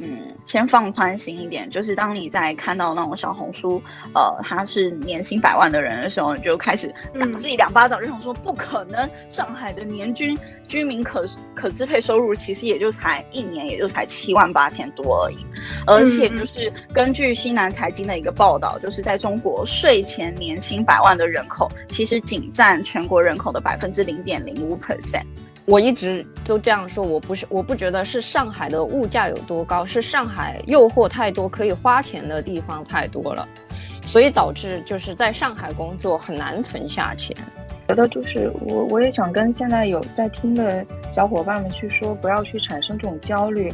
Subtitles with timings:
[0.00, 3.82] 嗯，先放宽心一点，就是当你在看到那种小红书，
[4.14, 10.38] 呃，他是年薪百万的人的时候，你就开始打自己两巴掌，就想说不可能，上海的年均
[10.68, 15.38] 居民可可支配收入其实也就才一年也就才七万八千多而已，
[15.86, 25.24] 而且就是根据西南财经的一个报道，就是在中国税前年薪百万的人口，其实仅占全国人口的百分之零点零五 percent。
[25.68, 33.46] 我一直都这样说，我不是，我不觉得是上海的物价有多高，是上海诱惑太多，可以花钱的地方太多了，
[34.02, 37.36] 所以导致就是在上海工作很难存下钱。
[37.86, 40.82] 觉得就是我，我也想跟现在有在听的
[41.12, 43.70] 小伙伴们去说，不要去产生这种焦虑。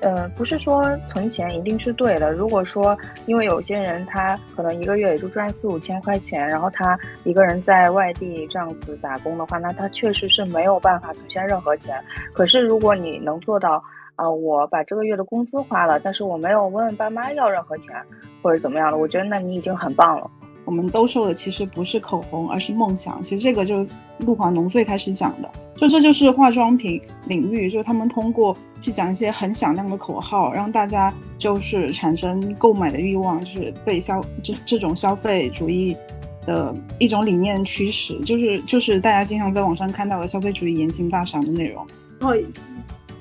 [0.00, 2.32] 呃，不是说存钱一定是对的。
[2.32, 12.02] 如果说，因为有些人他可能一个月也就赚四五千块钱，然后他一个人在外地这样子打工的话，那他确实是没有办法存下任何钱。
[12.32, 13.82] 可是如果你能做到，
[14.16, 17.94] 啊，我把这个月的工资花了，但是我没有问问爸妈要任何钱，
[18.42, 20.30] 或者怎么样的，我觉得那你已经很棒了。
[20.68, 23.22] 我们兜售的其实不是口红，而是梦想。
[23.22, 23.86] 其实这个就
[24.18, 35.96] 陆华农最开始讲的，就这就是化妆品领域，就是他们通过去讲一些很响亮的口号，让大家就是产生购买的欲望，就是被消这这种消费主义
[36.44, 41.82] 的一种理念驱使，就是就是大家经常在网上看到的消费主义言行大赏的内容。
[42.20, 42.36] 哦。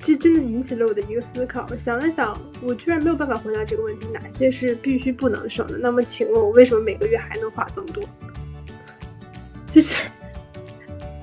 [0.01, 1.67] 这真的引起了我的一个思考。
[1.75, 5.77] 想了想，我居然没有办法回答这个问题：哪些是必须不能省的？
[5.77, 8.03] 那么，请问我为什么每个月还能花这么多？
[9.69, 9.97] 就是，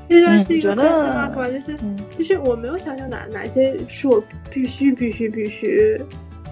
[0.09, 1.49] 这就是一个 question mark 吧？
[1.49, 1.77] 就是，
[2.19, 5.99] 就是我没有想象哪哪些是我必须必须必须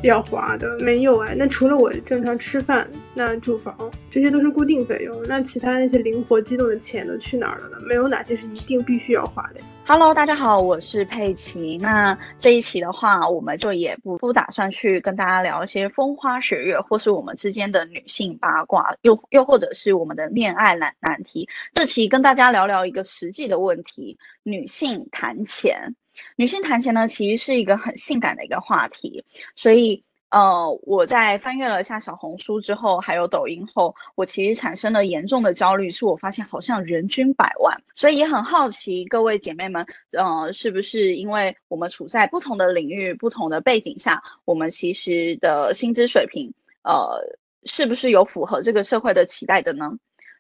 [0.03, 1.35] 要花的，没有哎。
[1.37, 5.23] 那除了我正常吃饭、那住房，这些都是固定费用。
[5.29, 7.77] 那其他那些灵活机动的钱都去哪儿了呢？
[7.87, 9.61] 没有哪些是一定必须要花的。
[9.87, 11.79] Hello，大家好，我是佩奇。
[11.79, 21.49] 那这一期的话，我们就也不不打算去跟大家聊一些风花雪月，或是我们之间的女性八卦，又又或者是我们的恋爱难难题。
[21.73, 25.95] 这期跟大家聊聊一个实际的问题：女性谈钱。
[26.37, 29.25] 女性谈钱呢，其实是一个很性感的一个话题，
[29.57, 30.03] 所以。
[30.33, 46.51] 呃，我在翻阅了一下小红书之后，还有抖音后，我其实产生了严重的焦虑，是我发现好像人均百万，所以也很好奇各位姐妹们，呃，是不是因为我们处在不同的领域、不同的背景下，我们其实的薪资水平，
[46.83, 47.21] 呃，
[47.65, 49.93] 是不是有符合这个社会的期待的呢？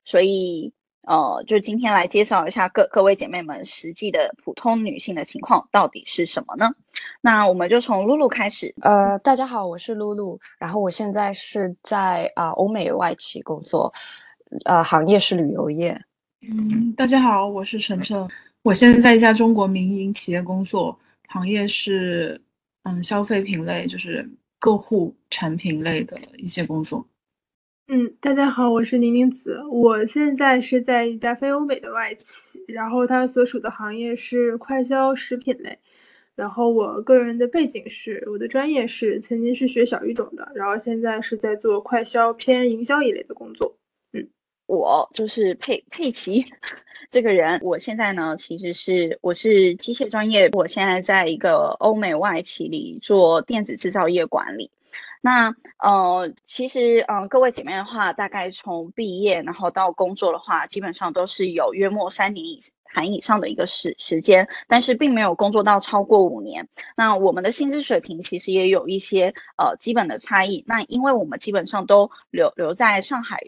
[0.06, 0.72] 所以。
[1.02, 6.70] 呃，就今天来介绍一下各各位姐妹们实际的普通女性的情况到底是什么呢？
[7.20, 8.72] 那我们就从露露开始。
[8.82, 13.92] 呃，大家好，我是露露，然后我现在是在啊欧美外企工作，
[14.64, 16.00] 呃，行业是旅游业。
[16.42, 18.28] 嗯，大家好，我是晨晨，
[18.62, 20.96] 我现在在一家中国民营企业工作，
[21.28, 22.40] 行业是
[22.84, 24.28] 嗯消费品类，就是
[24.60, 27.04] 购户产品类的一些工作。
[27.88, 35.76] 嗯，大家好，我是宁宁子，我现在是在一家非欧美的外企，然后它所属的行业是快消食品类，
[36.36, 43.76] 然后我个人的背景是，我的专业是曾经是学小语种的，然后现在是在做快消偏营销一类的工作。
[44.12, 44.26] 嗯，
[44.66, 46.44] 我就是佩佩奇
[47.10, 54.70] 这个人，我现在呢其实是我是机械专业，我现在在一个欧美外企里做电子制造业管理。
[55.24, 66.68] 那呃，其实嗯，各位姐妹的话，大概从毕业然后到工作的话，基本上都是有约莫三年以含以上的一个时时间，但是并没有工作到超过五年。
[66.96, 70.64] 那我们的薪资水平其实也有一些呃基本的差异。
[70.66, 73.38] 那因为我们基本上都留留在上海，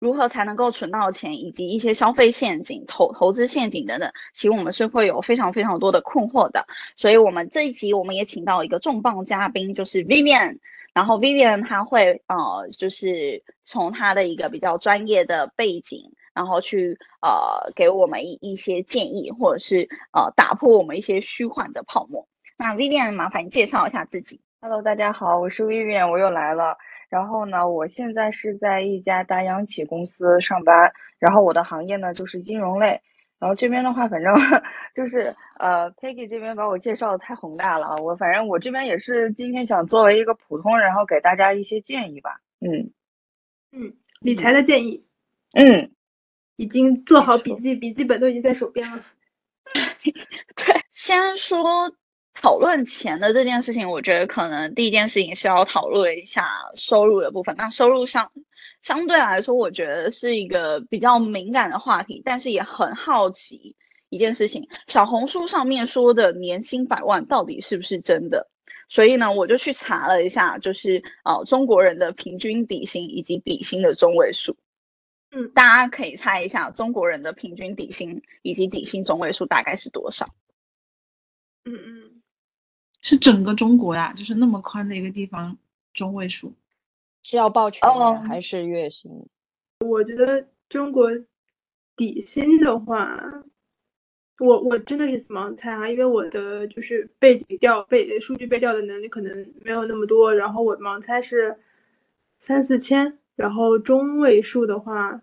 [0.00, 6.66] 如何才能够存到钱，以及一些消费陷阱、投投资陷阱等等，其实我们是会有非常非常多的困惑的。
[6.96, 10.58] 所以，我们这一集我们也请到一个重磅嘉宾，就是 Vivian。
[10.96, 22.26] 然后 Vivian 他会呃，就是从他的一个比较专业的背景，然后去呃给我们一一些建议，或者是呃打破我们一些虚幻的泡沫。
[22.56, 24.40] 那 Vivian 麻烦介绍一下自己。
[24.62, 26.74] Hello，大家好，我是 Vivian，我又来了。
[27.10, 32.98] 然后呢，我现在是在一家大央企公司上班，然后我的行业呢就是金融类。
[33.38, 34.34] 然后这边的话，反正
[34.94, 37.96] 就是呃，Peggy 这边把我介绍的太宏大了啊。
[37.96, 42.40] 我反正我这边也是今天想作为一个普通人，然后给大家一些建议吧。
[42.60, 42.90] 嗯
[43.72, 45.04] 嗯，理财的建议。
[45.52, 45.90] 嗯，
[46.56, 49.04] 已经做好笔记，笔记本都已经在手边了。
[50.56, 51.92] 对，先说
[52.32, 57.54] 讨论钱的这件事情，我觉得可能第一件事情是要讨论一下收入的部分。
[57.58, 58.32] 那收入上。
[58.86, 63.74] 相对来说，我觉得是一个比较敏感的话题，但是也很好奇
[64.10, 68.48] 一件事情：小红书上面说的年薪百万到底是不是真的？
[68.88, 74.56] 所以呢，我就去查了一下，就是呃中国人的平均底薪以及底薪的中位数。
[75.32, 80.24] 嗯，大家可以猜一下，中国人的平均底薪以及底薪中位数大概是多少？
[81.64, 82.22] 嗯嗯，
[83.02, 85.58] 是整个中国呀，就是那么宽的一个地方，
[85.92, 86.54] 中位数。
[87.28, 88.12] 是要报全哦。
[88.12, 89.10] 年还是月薪？
[89.84, 91.10] 我觉得中国
[91.96, 93.20] 底薪的话，
[94.38, 101.58] 我我真的是盲猜啊，因为我的就是背景调背数据背调的能力可能没有那么多，然后我盲猜是
[102.38, 105.20] 三四千，然后中位数的话，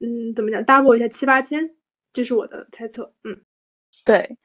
[0.00, 1.74] 嗯，怎么讲，double 一下七八千，
[2.14, 3.38] 这是我的猜测，嗯。
[4.06, 4.38] 对，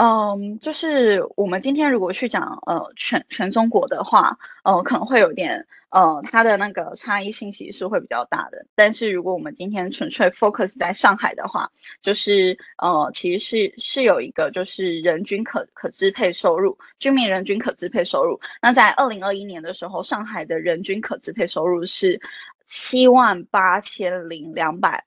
[0.00, 8.64] 嗯，就是我们今天如果去讲呃全全中国的话，呃可能会有点呃它的那个差异性其实是会比较大的。
[8.76, 11.68] 但是如果我们今天纯粹 focus 在上海的话，
[12.00, 18.38] 就是呃其实是是有一个就是人均可可支配收入，居民人均可支配收入。
[18.62, 22.20] 那在二零二一年的时候，上海的人均可支配收入是
[22.68, 25.04] 七万八千零两百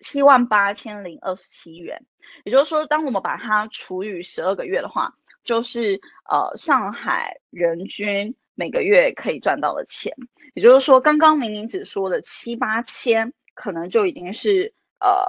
[0.00, 2.00] 七万八千零二十七元。
[2.44, 5.12] 也就是说，当我们把它除以十二个月的话，
[5.44, 6.00] 就是
[6.30, 10.12] 呃上海人均每个月可以赚到的钱。
[10.54, 15.24] 也就是说，刚刚明明只说的七八千，可能就已经是呃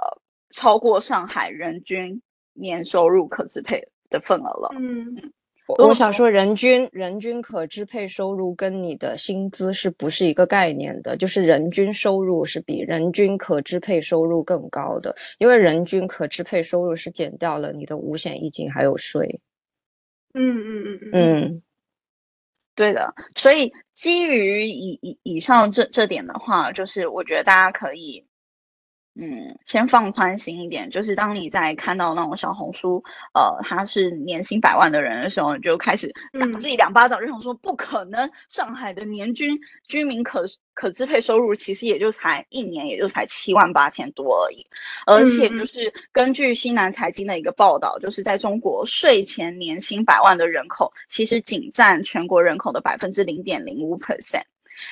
[0.50, 2.20] 超过上海人均
[2.52, 4.74] 年收入可支配的份额了。
[4.78, 5.32] 嗯
[5.78, 11.16] 我我想说，人均人均可支配收入跟你的薪资是不是一个概念的？
[11.16, 19.40] 就是人均收入是比人均可支配收入更高的，因为人均可支配收入是减掉了你的五险一金还有税。
[20.34, 21.62] 嗯嗯嗯嗯嗯
[22.76, 28.24] 对的，所以基于以以以上这这点的话，就是我觉得大家可以，
[29.14, 30.88] 嗯，先放宽心一点。
[30.88, 33.02] 就是当你在看到那种小红书，
[33.34, 36.52] 呃，他是年薪百万的人的时候，你就开始打嗯。
[36.52, 39.58] 自己两巴掌，就想说不可能，上海的年均
[39.88, 44.64] 居民可可支配收入其实也就才一年也就才七万八千多而已，
[45.06, 54.42] 而且就是根据西南财经的一个报道，就是在中国税前年薪百万的人口，其实仅占全国人口的百分之零点零五 percent，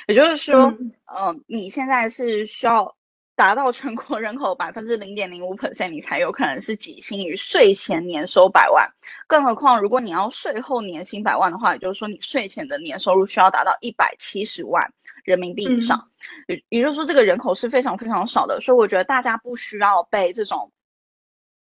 [0.07, 0.93] 也就是说，嗯。
[1.07, 2.95] 呃，你现在是需要
[3.39, 8.85] 达到全国人口百分之零点零五 percent，你才有可能是几薪于税前年收百万。
[9.29, 14.85] 更何况，如果你要税后年薪百万的话，也就是说你税前的年收入需要达到一百七十万
[15.23, 16.05] 人民币以上，
[16.49, 18.61] 也也就是说这个人口是非常非常少的。
[18.61, 20.71] 所以我觉得大家不需要被这种。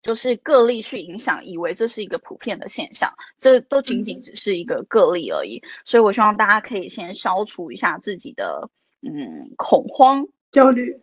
[0.03, 3.09] 就是个例去影响，以为这是一个普遍的现象，
[3.39, 5.63] 这都仅仅只是一个个例而已。
[5.85, 8.69] 所以我希望大家可以先消除一下自己的
[9.01, 10.21] 嗯恐慌。
[10.51, 10.93] 焦虑，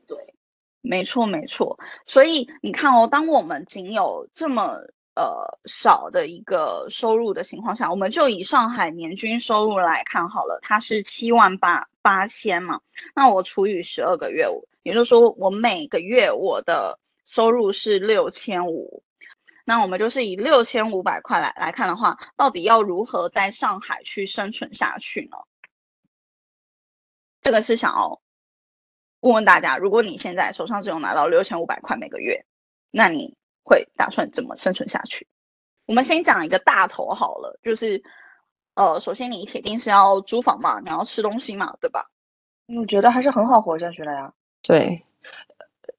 [0.83, 1.79] 没错，没错。
[2.07, 4.77] 所以你看哦，当我们仅有这么
[5.15, 12.81] 呃少的一个收入的情况下，我们就以上海年均收入来看好了，它是七万八八千嘛，
[13.15, 14.47] 那我除以十二个月，
[14.83, 19.03] 也就是说我每个月我的收入是六千五。
[19.67, 25.37] 那我们就是以六千五百块来来看的话，到底要如何在上海去生存下去呢？
[27.41, 28.21] 这个是想要
[29.21, 32.45] 问问大家，如果你现在手上只有拿到六千五百块每个月，
[32.91, 35.27] 那你会打算怎么生存下去？
[35.87, 38.03] 我们先讲一个大头好了，就是
[38.75, 42.09] 呃，首先你铁定是要租房嘛，你要吃东西嘛，对吧？
[42.67, 44.33] 我觉得还是很好活下去了呀。
[44.63, 45.05] 对，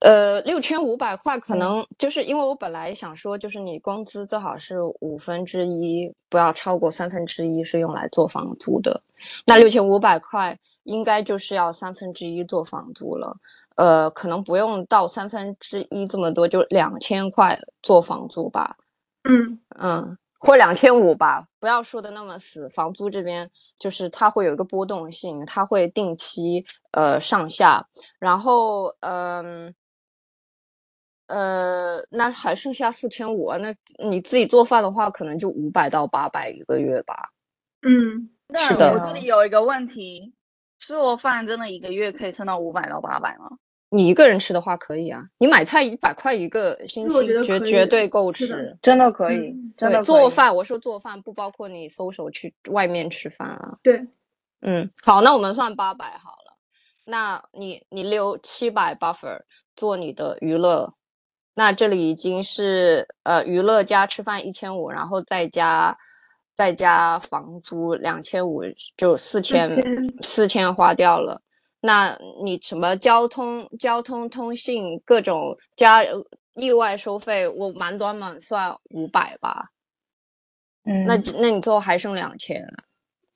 [0.01, 9.01] 呃，六千五百块可嗯能就是因为我本来想说，就是你工资最好是五分之一，不要超过三分之一是用来做房租的。
[9.45, 13.37] 那六千五百块应该就是要三分之一做房租了。
[13.75, 18.75] 呃，可能不用到三分之一这么多，就两千块做房租吧。
[19.23, 22.67] 嗯嗯，或两千五吧，不要说的那么死。
[22.69, 27.87] 房租这边就是它会有一个波动性，它会定期呃上下，
[28.19, 29.73] 然后嗯呃
[32.09, 33.73] 那还剩下四千五啊，那
[34.03, 37.29] 你自己做饭的话，可能就五百到八百一个月吧。
[37.81, 40.33] 嗯，是的我这里有一个问题，
[40.79, 43.49] 吃我饭真的一个月可以撑到五百到八百吗？
[43.93, 48.77] 你一个人吃的话可以啊，你买菜一百块一个星期绝绝对够吃。
[48.81, 53.77] 真的可以，嗯真的以，做饭我说做饭不包括你搜手去外面吃饭啊。
[53.83, 54.07] 对，
[54.61, 56.57] 嗯，好，那我们算八百好了。
[57.03, 59.41] 那你你留七百 buffer
[59.75, 60.93] 做你的娱乐，
[61.53, 65.97] 那这里已经是呃娱乐加吃饭一千五，然后再加
[66.55, 68.63] 再加房租两千五，
[68.95, 71.41] 就四千4000四千花掉了。
[71.81, 79.65] 那你什么交通、交通、通信各种加呃意外收费，我满短满算五百吧。
[80.85, 82.63] 嗯，那那你最后还剩两千。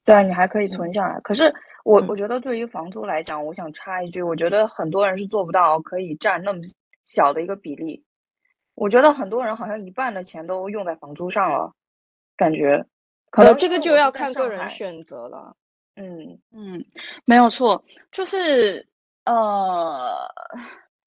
[0.05, 1.19] 对啊，你还可以存下来。
[1.21, 1.53] 可是
[1.83, 6.59] 我嗯我觉得对于房租来讲，我想插一句，我觉得很多人是做不到可以占那么
[7.03, 8.04] 小的一个比例。
[8.75, 11.73] 我觉得很多人好像一半的钱都用在房租上了，
[12.37, 12.85] 感觉。
[13.31, 15.55] 可呃，能这个就要看个人选择了。
[15.95, 16.85] 嗯嗯，
[17.25, 18.85] 没有错，就是
[19.25, 20.13] 呃，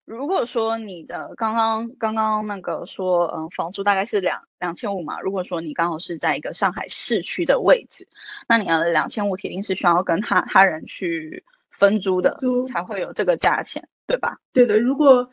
[0.06, 8.08] 如果说你的刚刚刚刚那个说，嗯、房租大概是两两千五嘛，如果说你刚好是在一个上海市区的位置，
[8.48, 14.38] 那你的两千五铁定是需要跟他他人去分租的，租才会有这个价钱，对吧？
[14.54, 15.28] 对的，如果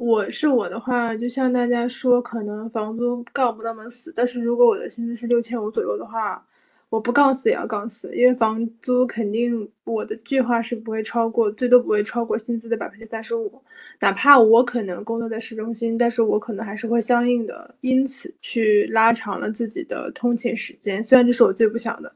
[0.00, 6.42] 我是我的话，就像大家说，可能房租杠不那么死，但是如果我的薪资是六千五左右的话，
[6.88, 13.62] 我不杠死也要杠死，因为房租肯定我的计划是不会超过，最多不会超过薪资的百分之三十五，
[14.00, 22.10] 哪怕我可能工作在市中心，但是我可能还是会相应的因此去拉长了自己的通勤时间，虽然这是我最不想的。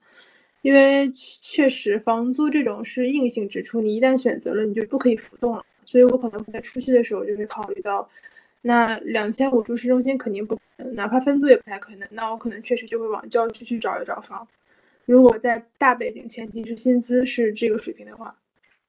[0.62, 5.62] 因为确实，房租这种是硬性支出，你一旦选择了，你就不可以浮动了。
[5.86, 8.08] 所以我可能会在出去的时候就会考虑到，
[8.62, 10.58] 那两千五住市中心肯定不，
[10.92, 12.08] 哪怕分租也不太可能。
[12.12, 14.46] 那我可能确实就会往郊区去找一找房。
[15.06, 18.34] 如果在大背景前提是薪资是这个水平的话，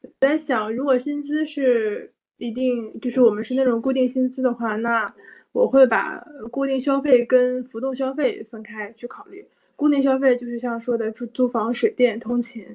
[0.02, 5.14] 我在想，如果薪资是一定就是我们是那种固定薪资的话，那
[5.52, 9.46] 我会把固定消费跟浮动消费分开去考虑。
[9.76, 12.66] 固定消费就是像说的租租房、水电、通勤，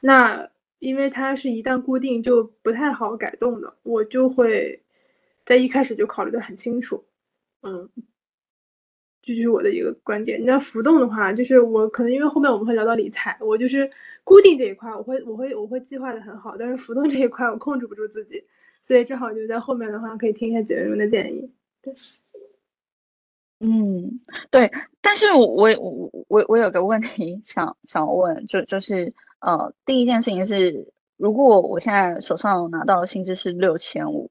[0.00, 0.48] 那
[0.80, 4.82] 因为它是一旦固定就不太好改动的，我就会
[5.44, 7.04] 在一开始就考虑的很清楚，
[7.62, 7.88] 嗯，
[9.22, 10.44] 这就是我的一个观点。
[10.44, 13.88] 那浮动的话，就是我可能因为后面我们会聊到理财，我就是
[14.24, 18.42] 固定这一块，我会我会我会计划的很好，但是浮动这一块我控制不住自己，
[18.82, 21.50] 所以正好就在后面的话可以听一下姐妹们的建议。
[21.82, 21.94] 对。
[23.62, 24.18] 嗯，
[24.50, 24.72] 对，
[25.02, 34.30] 但是我我我我我有个问题想想问，就就是呃，第一件事情是，如果我现在手上拿到的薪资是六千五，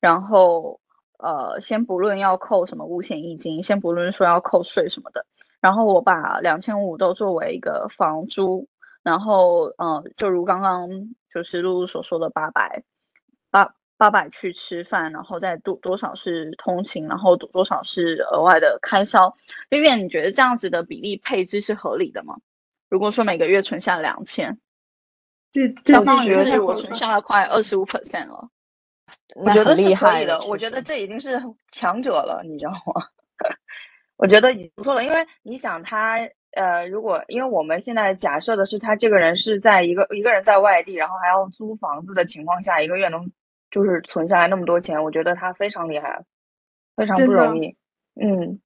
[0.00, 0.80] 然后
[1.18, 5.24] 呃，先不论要扣什么五险一金，先不论说要扣税什么的，
[5.60, 8.68] 然后我把两千五都作为一个房租，
[9.02, 10.88] 然后呃，就如刚刚
[11.32, 12.82] 就是露露所说的八百
[13.50, 13.74] 八。
[14.00, 19.28] 八百去吃饭，然后再多多少是通勤，然后多多少是额外的开销。
[19.70, 22.36] vivian，你觉得这样子的比例配置是合理的吗？
[22.88, 24.58] 如果说每个月存下两千，
[25.52, 28.48] 这这相当于我存下了快二十五 percent 了。
[29.36, 33.06] 我觉得厉害的了。，我觉得这已经是强者了，你知道吗？
[34.16, 36.18] 我觉得已经不错了，因为你想他，
[36.52, 43.30] 呃，如果因为我们现在假设的是他这个人是在一个一个人在外地，然后还要租房子的情况下，一个月能
[43.70, 46.24] 就是存下来那么多钱，我觉得他非常厉害，
[46.96, 47.76] 非常不容易。
[48.20, 48.60] 嗯，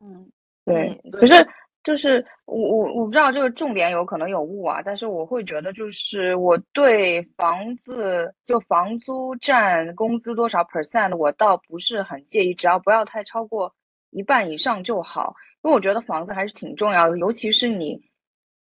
[0.00, 0.30] 嗯，
[0.64, 1.00] 对。
[1.04, 1.46] 嗯可是
[1.82, 13.74] 就是我我我不知道这个重点有可能有误啊，但是我会觉得就是我对房子就房租占工资多少 percent，我倒不是很介意，只要不要太超过
[14.10, 15.34] 一半以上就好。
[15.62, 18.00] 因为我觉得房子还是挺重要的，尤其是你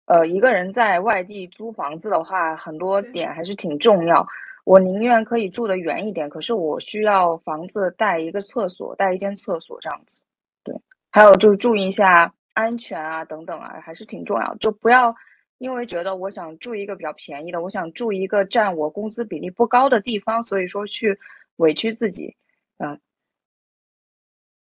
[0.05, 4.25] 呃一个人在外地租房子的话，很多点还是挺重要。
[4.65, 10.23] 我宁愿可以住得远一点，可是我需要房子带一个厕所，带一间厕所这样子。
[10.63, 10.75] 对，
[11.11, 14.55] 还有就是注意一下安全啊，等等啊，还是挺重要。
[14.55, 15.15] 就不要
[15.59, 21.17] 因为觉得我想住一个比较便宜的，我想住一个占我工资比例不高的地方，所以说去
[21.55, 22.35] 委屈自己。
[22.77, 22.99] 嗯，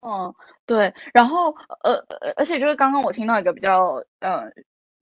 [0.01, 0.35] 嗯，
[0.67, 4.51] 对，然后呃，呃而且就是刚刚我听到一个比较呃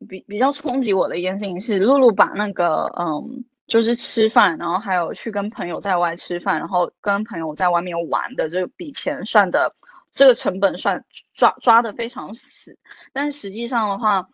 [0.08, 9.74] 比比较冲击我的一件事情是，露露把那个嗯，就是吃饭，然后还有去跟朋友在外吃饭，然后跟朋友在外面玩的这笔钱算的
[10.14, 11.04] 这个成本算
[11.35, 12.78] 抓抓的非常死，
[13.12, 14.26] 但实际上的话，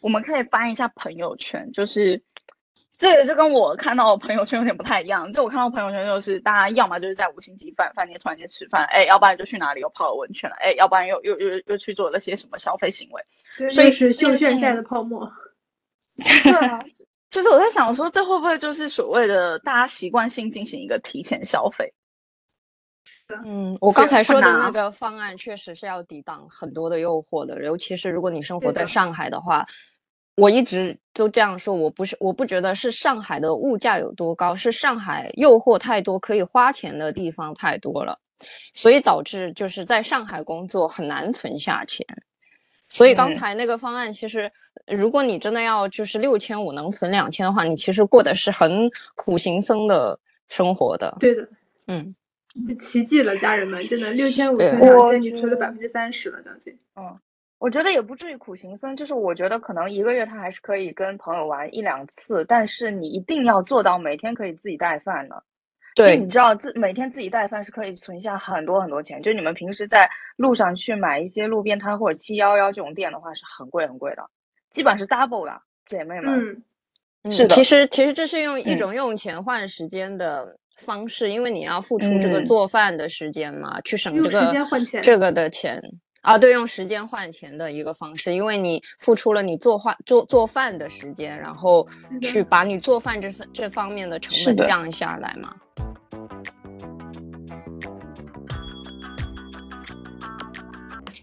[0.00, 2.20] 我们可以翻一下朋友圈，就是。
[2.96, 5.30] 这个就跟我看到的朋友圈有点不太一样。
[5.32, 13.20] 就我看到朋友圈，就是大家要么就是在五星级饭饭店突然间吃饭，哎，要不然就去哪里又泡了温泉了，哎，要不然又又又又去做了些什么消费行为。
[13.58, 15.30] 对，所以又是这个是秀炫晒的泡沫。
[16.16, 16.82] 对啊，
[17.28, 21.92] 就是我在想说，这会不会就是所谓的大家习惯性进行一个提前消费？
[23.44, 29.66] 嗯，我刚才说的那个方案确实是要抵挡很多的诱惑的，尤其是如果你生活在上海的话，
[30.36, 38.18] 我一直都这样说，我不是我不觉得是上海的物价有多高，是上海诱惑太多，可以花钱的地方太多了，
[38.74, 42.06] 所以导致就是在上海工作很难存下钱。
[42.90, 43.34] 所以刚嗯。
[43.34, 44.50] 才那个方案，其实
[44.86, 50.18] 如果你真的要就是六千五能存两千的话，你其实过的是很苦行僧的
[50.48, 51.16] 生活的。
[51.18, 51.48] 对的，
[51.86, 52.14] 嗯，
[52.62, 56.78] 就奇迹了，家人们，真的六千五对存两我千，你存了觉百分之三十了，将近。
[56.96, 57.18] 嗯
[57.58, 65.42] 我觉得也不至于苦行僧，就是我觉得可能一个月他还是可以跟朋友玩一两次，但是你一定要做到每天可以自己带饭的。
[65.94, 69.22] 对，你知道自每天自己带饭是可以存下很多很多钱。
[69.22, 74.28] 就你们平时在路上去买一些路边摊或者七幺幺这种店的话，是很贵很贵的，
[74.70, 76.62] 基本上是 double 的，姐妹们。
[77.22, 77.54] 嗯，是的。
[77.54, 84.52] 其实其实这是用一种用钱换时间的方式，因为你要付出这个做饭的时间嘛，去省这个
[85.02, 85.18] 这。
[85.18, 85.82] 个的钱。
[86.22, 91.86] 啊，对，用时间换钱的一个方式，因为你付出了你做饭做做饭的时间，然后
[92.22, 95.54] 去把你做饭这份这方面的成本降下来嘛。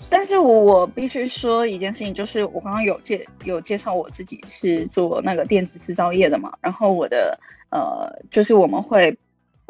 [0.07, 7.35] 但是我必须说一件事情，就是我刚刚有介有介绍我自己是做那个电子制造业的嘛，然后我的
[7.71, 9.17] 呃就是我们会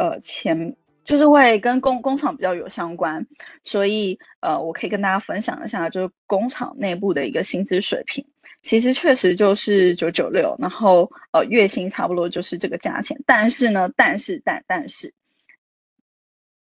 [0.01, 3.23] 呃前就是会跟工工厂比较有相关，
[3.63, 8.25] 所以呃我可以跟大家分享一下，就是工厂内部的一个薪资水平，
[8.63, 15.13] 其实确实就是九九六，然后呃月薪差不多就是这个价钱，但是呢，但是但但是。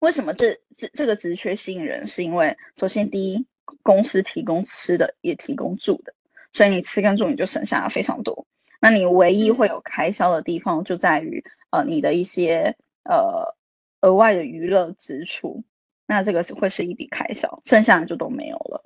[0.00, 2.06] 为什么这这这个职缺吸引人？
[2.06, 3.46] 是因为首先第一，
[3.82, 6.12] 公司提供吃的，也提供住的，
[6.52, 8.46] 所以你吃跟住你就省下了非常多。
[8.78, 12.76] 那你唯一会有开销的地方就在于呃你的一些
[13.08, 13.54] 呃
[14.02, 15.62] 额外的娱乐支出，
[16.06, 18.84] 那这个是会是一笔开销，剩下的就都没有了。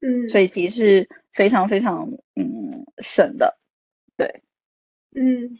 [0.00, 3.58] 嗯，所以其实是非常非常嗯省的，
[4.16, 4.42] 对，
[5.14, 5.58] 嗯。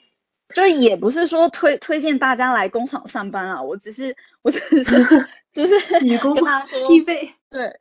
[0.55, 4.95] 就也不是说推推荐大家来工厂上班啊，我只是我只是
[5.51, 5.75] 就是
[6.05, 7.75] 女工跟他说匹配，对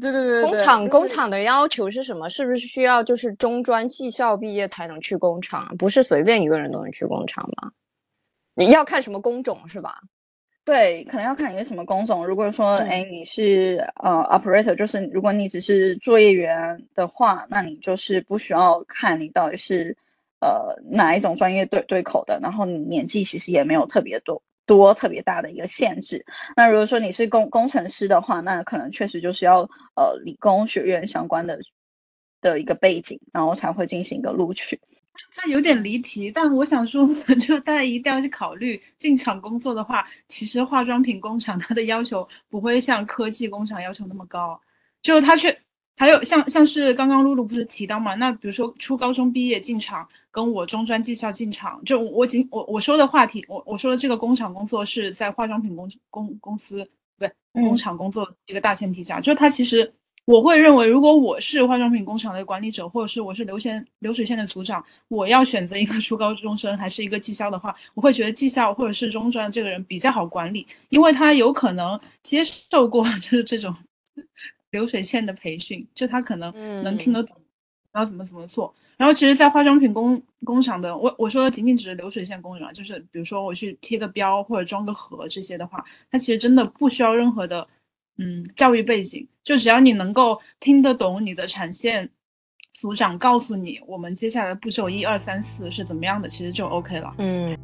[0.00, 2.26] 对对对工厂工厂的要求是什么？
[2.28, 5.72] 是不是需要就是中专技校毕业才能去工厂？
[5.78, 7.70] 不是随便一个人都能去工厂吗？
[8.56, 10.00] 你要看什么工种是吧？
[10.64, 12.26] 对，可能要看你是什么工种。
[12.26, 19.96] 如果说哎你是呃 operator，就是如果你只是作业员的话，那你就是不需要看你到底是。
[20.38, 22.38] 呃，哪一种专业对对口的？
[22.42, 26.22] 然后你年纪其实也没有特别多多特别大的一个限制。
[26.54, 29.62] 那如果说你是工工程师的话，那可能确实就是要
[29.96, 31.58] 呃理工学院相关的
[32.42, 34.78] 的一个背景，然后才会进行一个录取。
[35.34, 37.06] 它有点离题，但我想说，
[37.40, 44.60] 就大家一定要去考虑进厂工作的话，其实化妆品工厂它的要求不会像科技工厂要求那么高，
[45.02, 45.56] 就是它却。
[45.98, 48.14] 还有像像是刚刚露露不是提到嘛？
[48.16, 56.84] 那比如说初高中毕业进厂，跟我中专技校进厂，就我仅我我说的话题，我我说的这个工厂工作是在化妆品公公公司
[57.18, 59.90] 不对工厂工作一个大前提下，就是他其实
[60.26, 73.74] 我会认为，如果我是化妆品工厂的管理者，或者是我是流线流水线的组长，我要选择一个初高中生还是一个技校的话，我会觉得技校或者是中专这个人比较好管理，因为他有可能接受过 就是这种。
[74.72, 77.34] 流水线的培训，就他可能能听得懂，
[77.92, 78.74] 然后怎么怎么做。
[78.96, 87.66] 然后其实，在化妆品工工厂的，我我说的仅仅只是流水线工人啊，就是比如说我去贴个标或者装个盒这些的话，他其实真的不需要任何的
[88.18, 92.08] 嗯教育背景，就只要你能够听得懂你的产线
[92.74, 97.14] 组长告诉你我们接下来步骤一二三四是怎么样的，其实就 OK 了。
[97.18, 97.56] 嗯。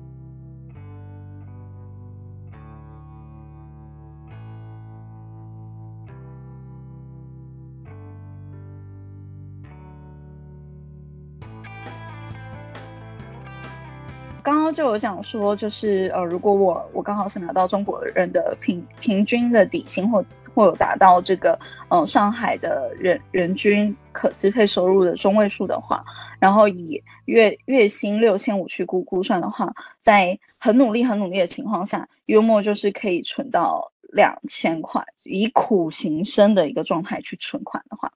[14.44, 20.22] 刚刚就有讲说，就是呃，如果我我刚好是拿到中国人的平平均的底薪，或
[20.54, 26.04] 或有达到这个呃上海的人人均可支配收入的中位数的话，
[26.38, 38.12] 然后以月月薪六千五去估估算的话，在很努力很努力的情况下，月末就是可以存到两千块，以苦行僧的一个状态去存款的话，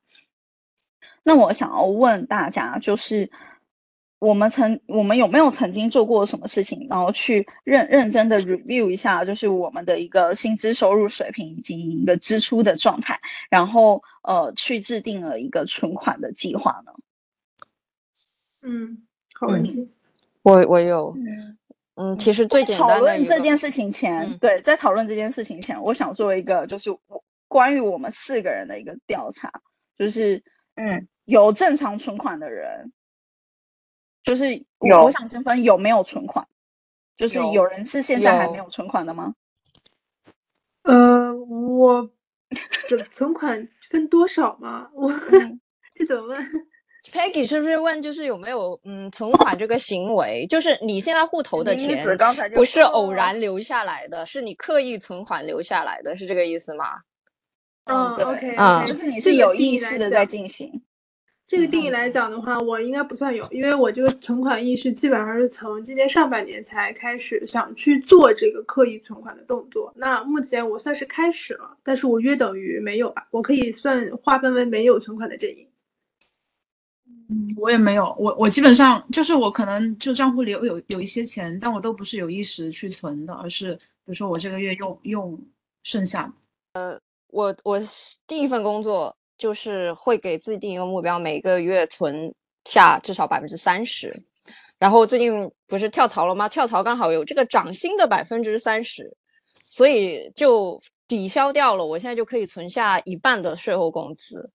[1.22, 3.30] 那我想要问大家就是。
[4.18, 16.92] 我们曾，我们有没有曾经做过什么事情，然后去认认真的 review 一下，就是我们的一个薪资收入水平以及一个支出的状态，然后呃，去制定了一个存款的计划呢？
[18.62, 19.86] 嗯，好问题。
[20.42, 21.14] 我我有，
[21.96, 22.94] 嗯，其实最简单的。
[22.94, 26.90] 讨论这件事情前，对，在讨论这件事情前，我想做一个就是
[27.48, 29.52] 关于我们四个人的一个调查，
[29.98, 30.42] 就是
[30.76, 32.90] 嗯，有正常存款的人。
[34.26, 36.46] 就是有，我想征分有没有存款，
[37.16, 39.32] 就是有人是现在还没有存款的吗？
[40.82, 42.10] 呃，我
[42.88, 44.90] 这存款分多少吗？
[44.92, 45.10] 我
[45.94, 46.46] 这怎么问
[47.12, 50.44] ？Peggy 是不是问就是有没有嗯存款这个行为？
[50.48, 52.04] 就是你现在户头的钱
[52.52, 57.02] 不是偶然留下来的，是你刻意存款留下来的，是这个意思吗？
[57.84, 60.82] 嗯对，OK，啊就是你是有意识的在进行。
[61.46, 69.92] 这个定义来讲的话，我应该不算有，因为我这个存款意识基本上是从今年上半年才开始想去做这个刻意存款的动作。
[69.94, 73.28] 那目前我算是开始了，但是我约等于没有吧？
[73.30, 75.64] 我可以算划分为没有存款的阵营。
[77.28, 85.40] 嗯，我也没有，我我基本上就是我可能就账户里有有有一些钱，但我都不是有意识去存的，而是比如说我这个月用用
[85.84, 86.32] 剩下
[86.72, 87.00] 呃。
[87.30, 87.78] 我我
[88.26, 94.24] 第一份工作就是会给自己定一个目标，每个月存下至少百分之三十。
[94.78, 96.48] 然后最近不是跳槽了吗？
[96.48, 99.16] 跳槽刚好有这个涨薪的百分之三十，
[99.66, 104.50] 所以就抵消掉了，我现在就可以存下一半的税后工资。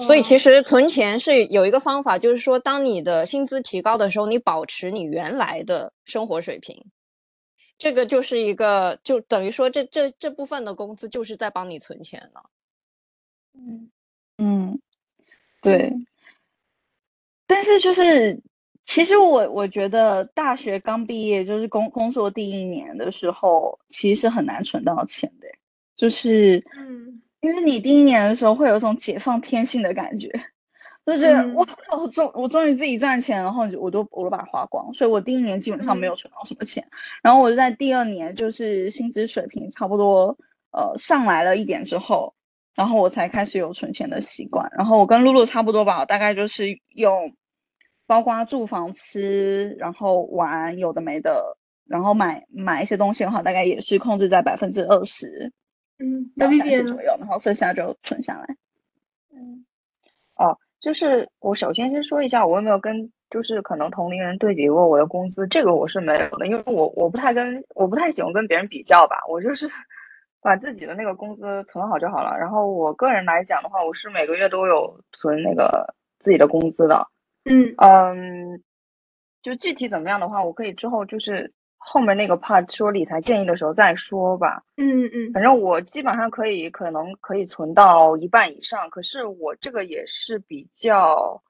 [0.00, 6.84] 所以其实存钱是有一个方法，就是说，当你的薪资提高的时候，你保持你原来的生活水平，
[7.76, 12.50] 这个就是一个，就等于说这这这部分的工资就是在帮你存钱了。
[13.54, 13.90] 嗯
[14.38, 14.78] 嗯，
[15.60, 15.92] 对。
[17.46, 18.40] 但是就是，
[18.84, 25.48] 其实我我觉得大学刚毕业，就是工工作第一年的时候，其实是很难存到钱的，
[25.96, 27.22] 就是嗯。
[27.40, 30.28] 因为你第一年的时候会有一种解放天性的感觉，
[31.06, 31.54] 就觉得 嗯。
[31.54, 31.64] 哇，
[31.96, 36.84] 我终我终于自己赚钱，然后我都我都把它花光，所以我第一年基本上没有存到什么钱。
[37.22, 40.36] 然后我在第二年就是薪资水平差不多
[40.72, 42.34] 呃上来了一点之后，
[42.78, 44.70] 然后我才开始有存钱的习惯。
[44.76, 47.34] 然后我跟露露差不多吧，我大概就是用
[48.06, 55.52] 包括住房、吃，然后玩有的没的，然后买买一些东西的话，大概也是控制在百分之二十
[55.98, 57.02] 嗯，到三十左？
[57.02, 58.46] 右，然后剩下就存下来。
[59.34, 59.66] 嗯
[60.36, 69.66] 哦，就是我首先先说一下，我有没有跟就是可能同龄人对比过我的工资，这个我是没有的，因为我我不太跟我不太喜欢跟别人比较吧，我就是
[70.40, 72.36] 把自己的那个工资存好就好了。
[72.38, 77.06] 然后我个人来讲的话，我是每个月都有存那个自己的工资的，
[77.44, 78.62] 嗯嗯，
[79.42, 84.62] 就具体怎么样的话，我可以之后就是后面那个 part 说理财建议的时候再说吧。
[84.76, 88.88] 嗯嗯反正我基本上可以，可能可以存到一半以上。
[88.90, 91.40] 可是我这个也是比较，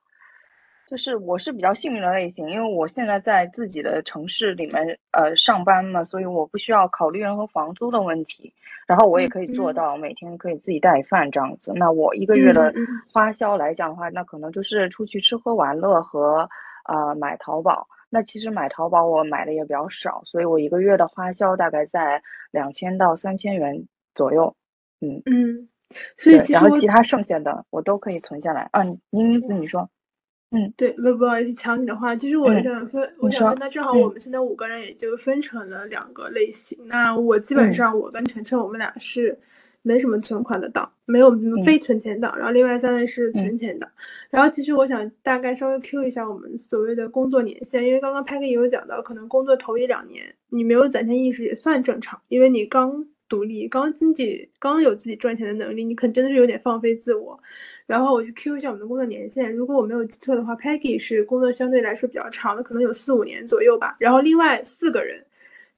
[0.88, 8.50] 就是我是比较幸运的类型，因为我现在在自己的城市里面呃上班嘛，所以我不需要考虑任何房租的问题。
[8.86, 11.74] 然后我也可以做嗯到每天可以自己带饭这样子。
[11.76, 16.48] 那我一个月的嗯嗯嗯花销来讲的话，那可能就是出去吃喝玩乐和
[16.86, 17.86] 呃买淘宝。
[18.08, 23.78] 那其实买淘宝我买的也比较少，所以我一个月的花销大概在两千到三千元
[24.14, 24.56] 左右。
[25.02, 25.68] 嗯，嗯，
[26.16, 28.70] 所以对，然后其他剩下的我都可以存下来。
[28.72, 29.86] 啊，宁宁子，你说，
[30.76, 36.78] 对，不不好意思抢你的话，其实我嗯想说，我想说，那正好嗯我们现在五个人也就分成了两个类型。
[36.86, 39.38] 那我基本嗯上我跟晨晨我们俩是
[39.82, 43.88] 没什么存款的档，没有嗯非存钱党，然后另外三位是存钱党。
[44.30, 57.38] 然后其实我想大概稍微 Q 一下我们所谓的工作年限，因为刚刚 Peggy 也有讲到，可能工作头一两年你没有攒钱意识也算正常，因为你刚独立，刚经济刚有自己赚钱的能力，你可能真的是有点放飞自我。
[57.86, 63.96] 然后我就 Q 一下我们的工作年限，如果我没有记错的话，Peggy 是工作相对来说比较长的，可能有四五年左右吧。
[63.98, 65.24] 然后另外四个人，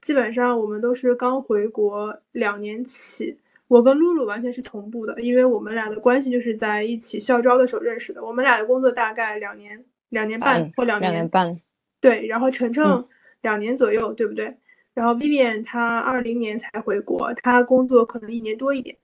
[0.00, 3.36] 基本上我们都是刚回国两年起。
[3.68, 8.24] 我跟露露完全是同步的，因为我们俩的关系就是在一起校招的时候认识的。
[8.24, 11.60] 我们俩的工作大概两年、两年半半或两两年半，
[12.00, 13.06] 对，然后晨晨嗯
[13.42, 14.56] 两年左右，对不对？
[15.00, 18.94] 然后 Vivian 她二零年才回国，她工作可能一年多一点。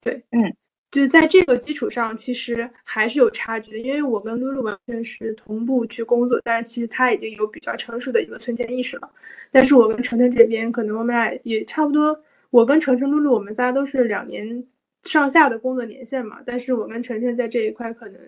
[0.00, 0.52] 对，嗯，
[0.90, 3.78] 就是在这个基础上，其实还是有差距的。
[3.78, 9.08] 因为我跟露露完全是同步去工作，但是其实她已经有比较成熟的一个存钱意识了。
[9.52, 12.20] 但是我跟晨晨这边，可能我们俩也差不多。
[12.50, 14.66] 我跟晨晨、露露，我们仨都是两年
[15.02, 16.40] 上下的工作年限嘛。
[16.44, 18.20] 但是我跟晨晨在这一块可能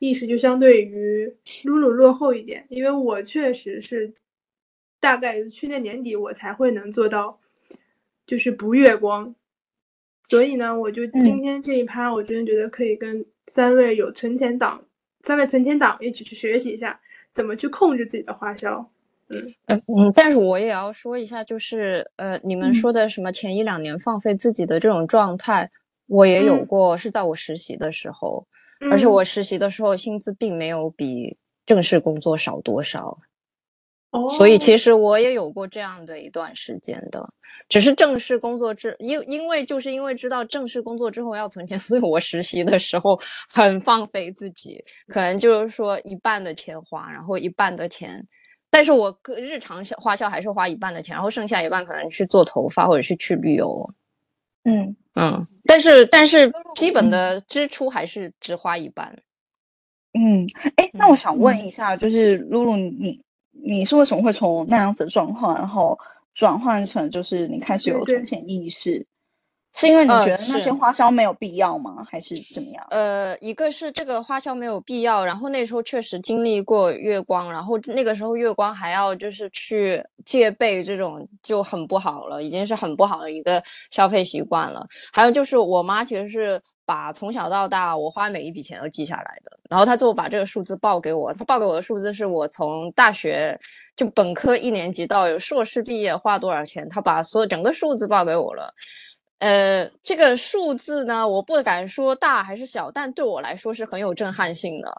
[0.00, 1.34] 意识就相对于
[1.64, 4.12] 露露落后一点，因为我确实是
[5.02, 7.40] 大概去年年底我才会能做到，
[8.24, 9.34] 就是不月光。
[10.22, 14.84] 所以呢，我就今天这一趴，我真的觉得可以跟三位有存钱党、
[15.22, 17.00] 三位存钱党一起去学习一下，
[17.34, 18.88] 怎么去控制自己的花销。
[19.28, 19.52] 嗯。
[19.66, 22.74] 呃嗯，但是我也要说一下，就是呃，你们嗯。
[22.74, 25.68] 说的什么前一两年放飞自己的这种状态，
[26.06, 26.66] 我也有嗯。
[26.66, 28.46] 过，是在我实习的时候，
[28.88, 29.10] 而且嗯。
[29.10, 31.36] 我实习的时候薪资并没有比
[31.66, 33.18] 正式工作少多少，
[34.12, 37.28] 哦，所以其实我也有过这样的一段时间的，
[37.68, 48.24] 只是正式工作之因因为就是因为知道正式工作之后要存钱， 所以我实习的时候很放飞自己，可能就是说一半的钱花，然后一半的钱。
[48.70, 53.90] 但是我个日常消花销还是花一半的钱，然后剩下一半可能去做头发或者是去旅游。
[54.64, 59.22] 嗯嗯，但是但是基本的支出还是只花一半。
[60.14, 60.46] 嗯，
[60.76, 63.22] 哎，那我想问嗯一下，就是露露，你
[63.52, 65.98] 你是为什么会从那样子的状况，然后
[66.34, 69.06] 转换成就是你开始有存钱意识？
[69.74, 72.06] 是因为你呃觉得那些花销没有必要吗？
[72.06, 72.86] 还是怎么样？
[72.90, 84.86] 呃，一个是这个花销没有必要，然后那时候确实经历过月光，然后那个时候月光还要就是去戒备这种就很不好了，已经是很不好的一个消费习惯了。
[85.10, 86.60] 还有就是我妈其实是
[86.92, 93.58] 把从小到大我花每一笔钱都记下来的，然后他最后把这个数字报给我，他报给我的数字是我从大学
[93.96, 98.74] 就本科一年级到硕士毕业花多少钱，他把所有整个数字报给我了。
[99.38, 104.92] 呃，这个数字呢，我不敢说大还是小，但对我来说是很有震撼性的。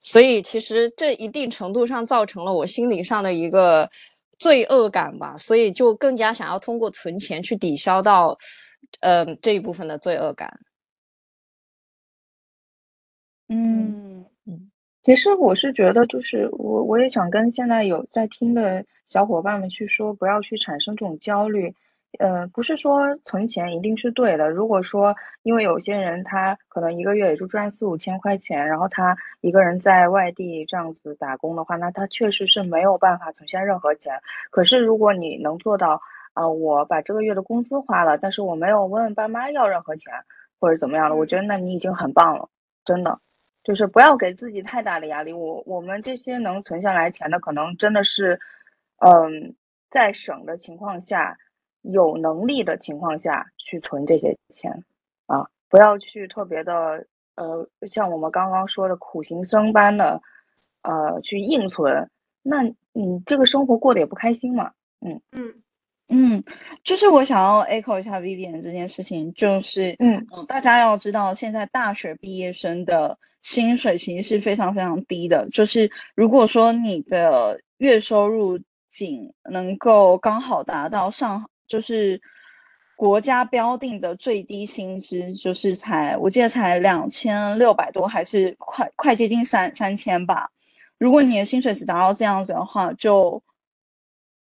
[0.00, 3.90] 所以其实这一定程度上造成了我心理上的一个
[4.38, 8.38] 罪恶感吧，所以就更加想要通过存钱去抵消到，
[9.00, 10.48] 呃这一部分的罪恶感。
[13.48, 14.24] 嗯
[15.02, 21.74] 其实我是觉得，就是我我也想跟现在有在听的小伙伴们去说，不要去产生这种焦虑。
[22.18, 24.48] 呃，不是说存钱一定是对的。
[24.48, 34.14] 如果说因为有些人他可能一个月也就赚四五千块钱，然后他一个人在外地这样子打工的话，那他确实是没有办法存下任何钱。
[34.50, 36.00] 可是如果你能做到，
[36.32, 40.12] 啊、我把这个月的工资花了，但是我没有问爸妈要任何钱
[40.60, 42.48] 或者怎么样的，我觉得那你已经很棒了，
[42.84, 43.18] 真的。
[43.62, 45.32] 就是不要给自己太大的压力。
[45.32, 48.38] 我我们这些能存下来钱的，可能真的是，
[48.98, 49.54] 嗯，
[49.90, 51.36] 在省的情况下，
[51.82, 54.72] 有能力的情况下去存这些钱，
[55.26, 60.20] 啊，不要去特别的，呃，像我们刚刚说的苦行僧般的，
[60.82, 62.08] 呃，去硬存，
[62.42, 64.72] 那你这个生活过得也不开心嘛。
[65.00, 65.54] 嗯嗯，
[66.82, 75.46] 就是我想要 echo 一下 Vivian 这件事情，就是嗯嗯，大家要知道，现在大学毕业生的薪水其实是非常非常低的。
[75.50, 78.58] 就是如果说你的月收入
[78.90, 82.20] 仅能够刚好达到上，就是
[82.96, 90.50] 国家标定的最低薪资，就是才我记得才两千六百多，还是快快接近三三千吧。
[90.96, 93.40] 如果你的薪水只达到这样子的话，就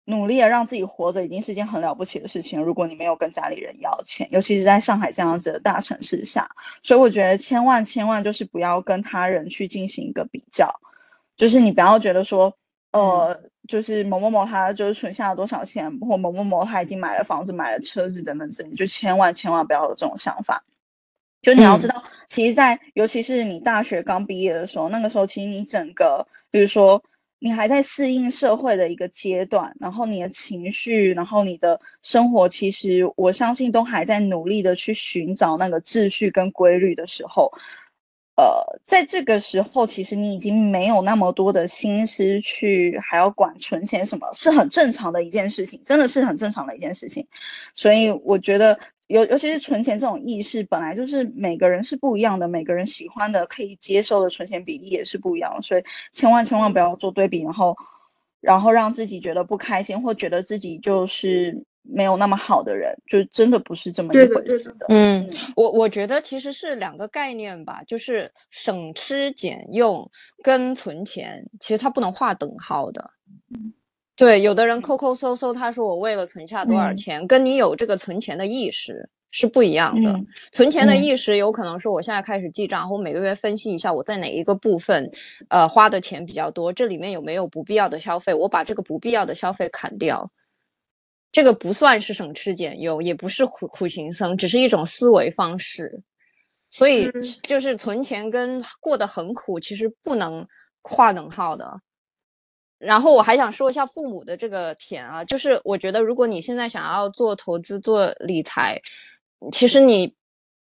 [0.04, 2.60] 努力的让自己活着已经是一件很了不起的事情。
[2.60, 6.50] 如果你没有跟家里人要钱，尤其是在上海这样子的大城市下，
[6.82, 10.74] 所以我觉得千万千万就是不要跟他人去进行一个比较，
[11.36, 12.52] 就是你不要觉得说，
[12.92, 20.64] 呃，就是某某某他就是存下了多少钱，或某某某他已经买了房子、买了车子等等之类，你就千万千万不要有这种想法。
[21.42, 27.02] 就你要知道，其实在，尤其是你大学刚毕业的时候，那个时候其实你整个，比如说
[27.42, 37.50] 你还在适应社会的一个阶段，然后你的情绪，然后你的生活，其实我相信都还在努力的去寻找那个秩序跟规律的时候，
[38.36, 47.26] 呃，在这个时候，其实你已经没有那么多的心思去还要管存钱什么，是很正常的一件事情，真的是很正常的一件事情。
[47.74, 48.78] 所以我觉得，
[49.12, 57.76] 尤尤其是存钱这种意识，本来就是每个人是不一样的，每个人喜欢的、可以接受的存钱比例也是不一样的，所以千万千万不要做对比，然后
[58.40, 64.86] 然后让自己觉得不开心，或觉得自己就是没有那么好的人，就真的不是这么一对的对的回事的。
[64.88, 70.10] 嗯，我我觉得其实是两个概念吧，就是省吃俭用
[70.42, 73.10] 跟存钱，其实它不能划等号的。
[74.14, 80.10] 对，有的人抠抠搜搜，他说我为了存下多少嗯钱，跟你有这个存钱的意识是不一样的。
[80.12, 85.10] 嗯存钱的嗯意识有可能是我现在开始记账，我每个月分析一下我在哪一个部分，
[85.48, 90.30] 呃，花的钱比较多，这里面有没有不必要的消费，我把这个不必要的消费砍掉。
[91.32, 96.02] 这个不算是省吃俭用，也不是苦苦行僧，只是一种思维方式。
[96.68, 100.46] 所以嗯就是存钱跟过得很苦，其实不能
[100.82, 101.80] 划等号的。
[102.84, 108.80] 然后我还想说一下父母的这个钱啊，就是我觉得如果你现在想要做投资、做理财，
[109.52, 110.12] 其实你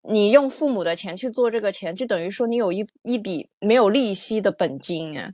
[0.02, 5.32] 你用父母的钱去做这个钱，就等于说你有一一笔没有利息的本金啊。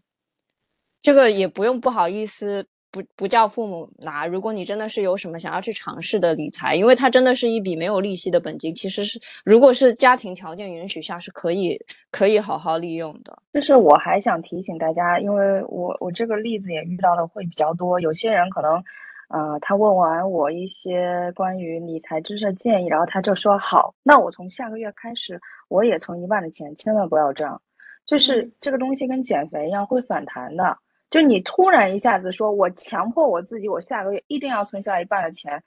[1.02, 4.26] 这个也不用不好意思，不不叫父母拿。
[4.26, 11.78] 如果你真的是有什么想要去尝试的理财，因为它真的是一笔没有利息的本金，其实是如果是家庭条件允许下，是可以
[12.10, 13.36] 可以好好利用的。
[13.52, 18.82] 就是我还想提醒大家，因为我我这个例子也遇到的会比较多，有些人可能，
[19.28, 27.60] 呃，他问完我一些关于理财知识的建议，然后他就说好，那我从下个月开始，我也存一半的钱，千万不要这样，
[28.06, 30.78] 就是嗯这个东西跟减肥一样会反弹的，
[31.10, 35.62] 就你突然一下子说我强迫我自己，我下个月一定要存下一半的钱，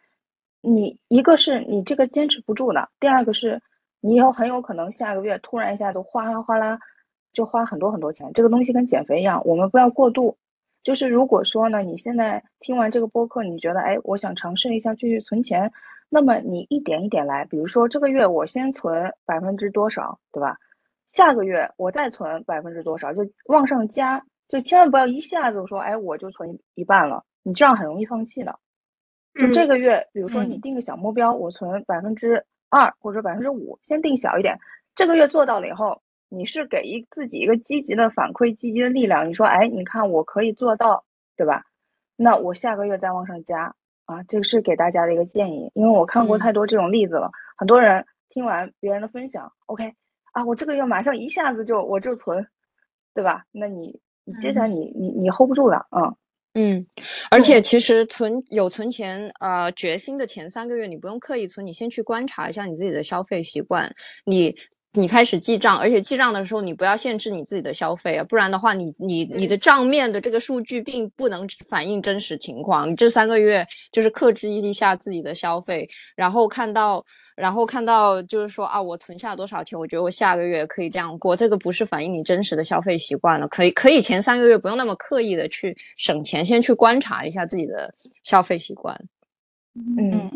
[0.61, 3.61] 你一个是你这个坚持不住的，第二个是
[4.01, 6.79] 你以后很有可能下个月突然一下子哗啦哗啦
[7.33, 8.31] 就花很多很多钱。
[8.33, 10.37] 这个东西跟减肥一样，我们不要过度。
[10.83, 15.71] 就是如果说呢，你现在听完这个播客，你觉得哎，我想尝试一下继续存钱，
[16.09, 17.45] 那么你一点一点来。
[17.45, 20.57] 比如说这个月我先存百分之多少，对吧？
[21.07, 28.59] 下个月我再存百分之多少，就往上加，就千万不要一下子说哎，我就存一半了，你这样很容易放弃的。
[29.35, 34.59] 就这个月，比如说你定个小目标，我存百分之二或者百分之五，先定小一点。
[34.95, 39.29] 这个月做到了以后，你是给一自己一个积极的反馈、积极的力量。
[39.29, 41.05] 你说，哎，你看我可以做到，
[41.37, 41.63] 对吧？
[42.17, 43.73] 那我下个月再往上加
[44.05, 45.71] 啊，这个是给大家的一个建议。
[45.75, 49.93] 因为我看过太多这种例子了，很多人听完别人的分享，OK
[50.33, 52.45] 啊，我这个月马上一下子就我就存，
[53.13, 53.45] 对吧？
[53.51, 56.15] 那你你接下来你你你 hold 不住了，嗯。
[56.55, 56.85] 嗯，
[57.29, 63.93] 而且其实存有存钱，呃，决心的前三个月，你不用刻意存，你先去观察一下你自己的消费习惯，
[64.25, 64.55] 你。
[64.93, 72.89] 你开始记账，而且记账的时候你不要限制你自己的消费啊，不然的话，你你你的账面的这个数据并不能反映真实情况。
[72.89, 83.47] 你这三个月就是克制一下自己的消费，然后看到，然后看到就是说啊，我存下多少钱，我觉得我下个月可以这样过，这个不是反映你真实的消费习惯了。
[83.47, 88.99] 可以可以前三个月不用那么刻意的去省钱，先去观察一下自己的消费习惯。
[89.75, 90.31] 嗯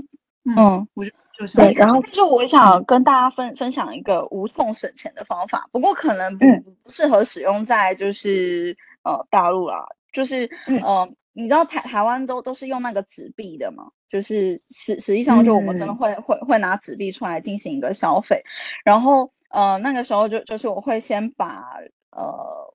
[0.46, 1.04] 嗯，我
[1.48, 1.60] 就。
[1.60, 6.46] 对，然后就我想跟大家分分享一个无痛省钱的方法，不过可能不
[6.84, 10.50] 不适合使用在就是呃大陆啦，就是
[10.84, 18.42] 呃你知道台台湾都都是用那个纸币的嘛，就是实实际上就我们真的会会会拿纸币出来进行一个消费，
[18.84, 21.64] 然后呃那个时候就就是我会先把
[22.12, 22.73] 呃。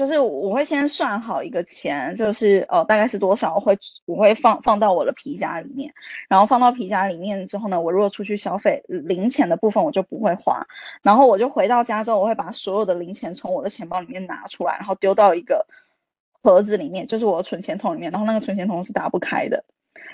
[0.00, 5.92] 就是我会先算好一个钱，就是呃大概是多少，我会我会放放到我的皮夹里面，
[6.26, 10.66] 然后放到皮夹里面之后呢，我如果出去消费，零钱的部分我就不会花，
[11.02, 15.66] 然后我就回到家之后，我会把所有的零钱从我的钱包里面拿出来，然后丢到一个
[16.42, 19.62] 盒子里面，就是我的存钱筒里面，然后那个存钱筒是打不开的，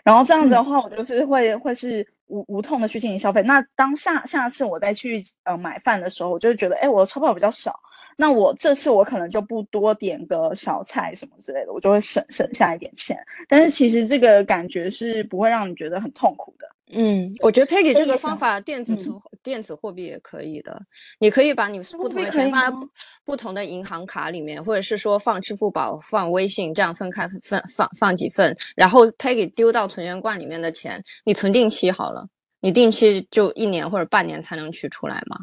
[0.03, 3.41] 然后这样子的话，我就是会会是无无痛的去进行消费。
[3.43, 7.79] 那当下下次我再去呃买饭的时候，我就会觉得，哎，我的钞票比较少。
[8.17, 13.17] 那我这次我可能就不多点个小菜什么之类的，我就会省省下一点钱。
[13.47, 16.67] 但是其实这个感觉是不会让你觉得很痛苦的。
[16.93, 20.81] 嗯，我觉得 Peggy 这个方法，电子存电子货币也可以的。
[21.19, 22.89] 你可以把你不同的钱放在
[23.25, 28.57] 不同的银行卡里面，或者是说放支付宝、放微信，这样分开分放放几份。
[28.77, 32.25] 然后 Peggy 丢到存钱罐里面的钱，你存定期好了，
[32.61, 35.41] 你定期就一年或者半年才能取出来嘛，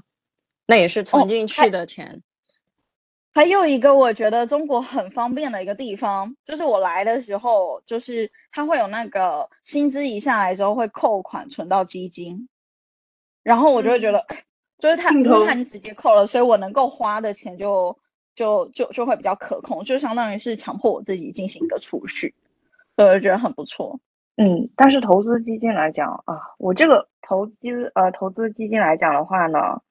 [0.65, 2.21] 那也是存进去的钱。
[3.35, 12.47] 还有一个我觉得中国很方便的一个地方，就是我来的时候，就是它会有那个薪资一下来之后会扣款存到基金，
[13.41, 14.23] 然后我就会觉得，
[14.77, 17.97] 就是它因为它你直接扣了，所以我能够花的钱就
[18.35, 22.35] 就就就会比较可控，就相当于是强迫我自己进行一个储蓄，
[22.95, 23.99] 所以我觉得很不错。
[24.37, 29.81] 嗯，但是投资基金来讲啊，我这个投资呃投资基金来讲的话呢。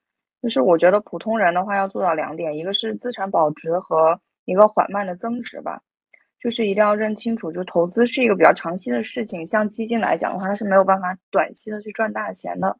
[0.42, 5.80] 就是我觉得普通人的话要做到两点，一个是资产保值和一个缓慢的增值吧。
[6.40, 12.76] 就是一定要认清楚，就投资是一个比较长期的事情，像基金来讲的话，它是没有办法短期的去赚大钱的。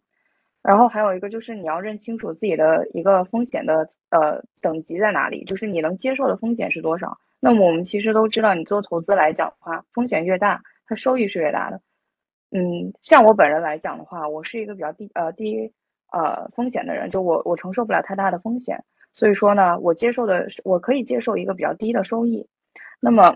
[0.62, 7.16] 然后还有一个就是你要认清楚自己的一个风险的呃等级在哪里，就是你能接受的风险是多少。
[7.38, 11.80] 那么我们其实都知道，你做投资来讲的话，风险越大，它收益是越大的。
[12.50, 15.72] 嗯，像我本人来讲的话，我是一个比较低呃低。
[16.12, 22.46] 呃，风险的人，就我，我承受不了太大的风险，所以说呢，我接受的是，我可以接受一个比较低的收益。
[23.00, 23.34] 那么，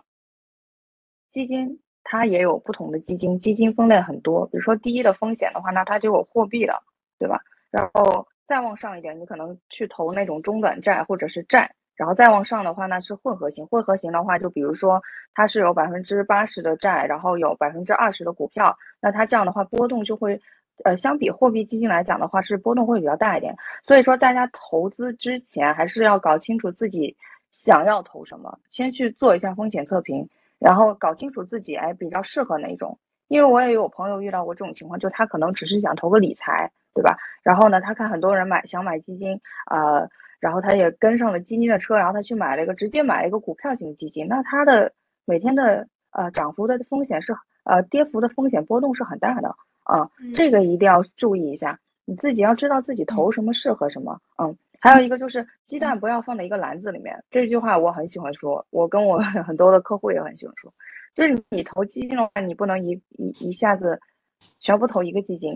[1.31, 6.83] 基金它也有不同的基金，基金分类很多，比如说第一的风险的话，那它就有货币了，
[7.19, 7.41] 对吧？
[7.71, 13.67] 然后再往上一点，你可能去投那种中短债或者是债，然后再往上的话，呢是混合型。
[13.69, 20.39] 混合型的话，就比如说它是有百分之八十的债，然后有百分之二十的股票，那它这样的话波动就会。
[20.85, 23.57] 呃，相比货币基金来讲的话，是波动会比较大一点。
[23.83, 27.17] 所以说，大家投资之前还是要搞清楚自己
[27.53, 32.99] 想要投什么，先去做一下风险测评，然后搞清楚自己哎比较适合哪种。
[33.29, 37.17] 因为我也有朋友遇到过这种情况，就他可能只是想投个理财，对吧？
[37.43, 40.09] 然后呢，他看很多人买想买基金，呃，
[40.39, 44.93] 然后他也跟上了基金的车，然后他去买了一个直接买了一个股票型基金，那他的
[45.25, 49.57] 每天的呃涨幅的风险是呃跌幅的风险波动是很大的。
[49.87, 54.21] 啊，这个一定要注意一下，你自己要知道自己投什么适合什么。
[54.39, 60.73] 嗯，还有一个就是鸡蛋不要放在一个篮子里面，这句话我很喜欢说，我跟我 很多的客户也很喜欢说，
[61.15, 63.99] 就是你投基金的话，你不能一一一下子
[64.59, 65.55] 全部投一个基金。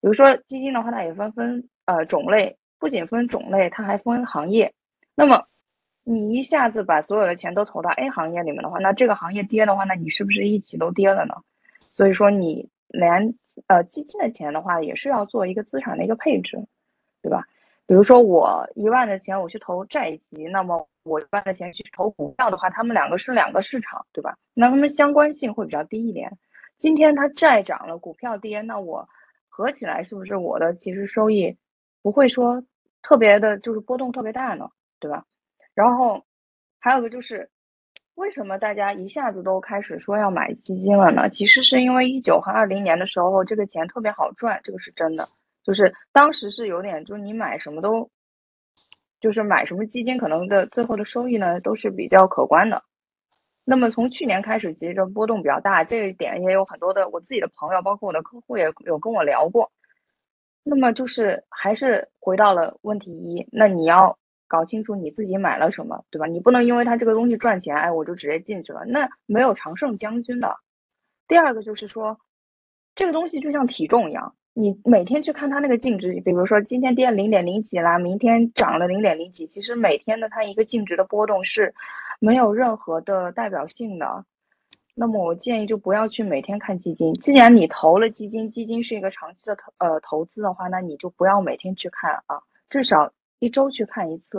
[0.00, 4.72] 比如说基金的话，它也分分呃种类，不仅分种类，它还分行业。
[5.14, 5.42] 那么
[6.04, 11.34] 你一下子把所有的钱都投到 A 行业里面的话，那这个行业跌的话，那你是不是一起都跌了呢？
[11.88, 13.34] 所以说你连
[13.66, 16.56] 呃基金的钱的话，也是要做一个资产的一个配置，
[17.22, 17.44] 对吧？
[17.86, 24.36] 比如说我一万的钱我去投债基，那么我一万的钱去投股票的话，他们两个是两个市场，对吧？
[24.54, 26.30] 那他们相关性会比较低一点。
[26.78, 29.06] 今天它债涨了，股票跌，那我
[29.48, 31.54] 合起来是不是我的其实收益
[32.02, 32.62] 不会说
[33.02, 34.68] 特别的，就是波动特别大呢，
[34.98, 35.24] 对吧？
[35.74, 36.24] 然后
[36.78, 37.50] 还有个就是，
[38.16, 41.28] 为什么大家一下子都开始说要买基金了呢？
[41.30, 45.26] 其实是因为一九和二零年的时候，这个钱特别好赚，这个是真的。
[45.64, 48.08] 就是当时是有点，就是你买什么都，
[49.18, 52.82] 就是买什么基金，可能的最后的收益呢都是比较可观的。
[53.64, 59.72] 那么从去年开始，其实这波动比较大，这一点也有很多的我自己的朋友，包括我的客户也有跟我聊过。
[60.62, 64.18] 那么就是还是回到了问题一，那你要。
[64.52, 66.26] 搞清楚你自己买了什么，对吧？
[66.26, 70.54] 你不能因为它这个东西赚钱，哎，我就直接进去了，那没有常胜将军的。
[71.26, 72.14] 第二个就是说，
[72.94, 81.74] 这个东西就像体重一样，你每天去看它那个净值，比如说今天跌零点零几啦，明天涨了零点零几，其实每天的它一个净值的波动是
[82.20, 84.26] 没有任何的代表性的。
[84.94, 92.38] 那么我建议就不要去每天看基金，既然你投了基金，基金是一个长期的投呃投资的话，那你就不要每天去看啊，
[92.68, 93.10] 至少。
[93.42, 94.38] 一周去看一次，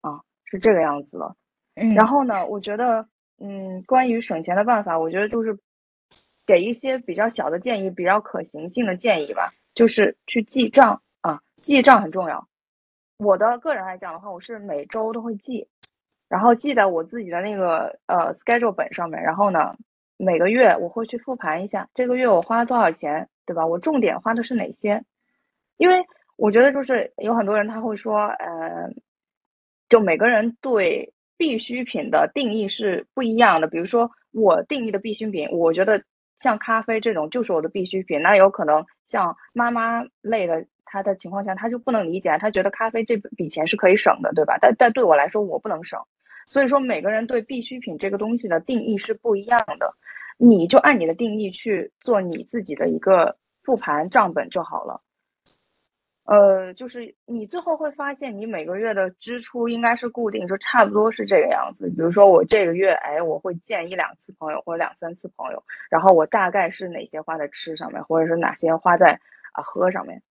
[0.00, 1.36] 啊，是这个样子的。
[1.74, 3.06] 嗯，然后呢，我觉得，
[3.40, 5.54] 嗯，关于省钱的办法，我觉得就是
[6.46, 12.48] 给一些比较小的建议，比较可行性的建议吧，就是去记账啊，记账很重要。
[13.18, 15.68] 我的个人来讲的话，我是每周都会记，
[16.26, 19.22] 然后记在我自己的那个呃 schedule 本上面。
[19.22, 19.76] 然后呢，
[20.16, 23.66] 每个月我会去复盘一下，这个月我花了多少钱，对吧？
[23.66, 25.04] 我重点花的是哪些？
[25.76, 26.02] 因为。
[26.36, 28.88] 我觉得就是有很多人他会说，呃，
[29.88, 33.68] 就每个人对必需品的定义是不一样的。
[33.68, 36.02] 比如说我定义的必需品，我觉得
[36.36, 38.20] 像咖啡这种就是我的必需品。
[38.20, 44.58] 那有可能像妈妈类的，他的情况下他就不能理解，他觉得咖啡这笔钱是可以省的，对吧？
[44.60, 46.00] 但但对我来说我不能省。
[46.46, 49.94] 所以说每个人对必需品这个东西的定义是不一样的，
[50.38, 55.00] 你就按你的定义去做你自己的一个复盘账本就好了。
[56.24, 61.90] 呃，就是你最后会发现，你每个月的支出应该是固定，就差不多是这个样子。
[61.90, 69.18] 比如说，我这个月，哎，我会见一两次朋友，或者两三次朋友，然后我大概是哪些花在吃上面，或者是哪些花在
[69.52, 70.22] 啊喝上面。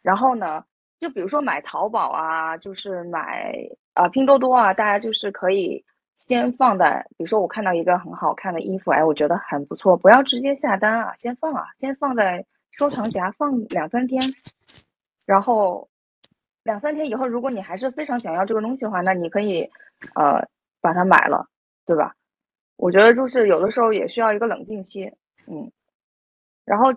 [0.00, 0.64] 然后呢，
[0.98, 3.54] 就比如说买淘宝啊，就是买
[3.92, 5.84] 啊拼多多啊，大家就是可以
[6.18, 14.22] 先放在，比如说我看到一个很好看的衣服，哎，我觉得很不错，不要直接下单啊，先放啊，先放在收藏夹放两三天。
[15.26, 15.88] 然后
[16.62, 19.62] 两三天以后，如果你还是非常想要这个东西的话，那你可以
[20.14, 20.46] 呃
[20.80, 21.46] 把它买了，
[21.86, 22.14] 对吧？
[22.76, 25.10] 我觉得就是有的时候也需要一个冷静期，
[25.46, 25.70] 嗯。
[26.64, 26.92] 然后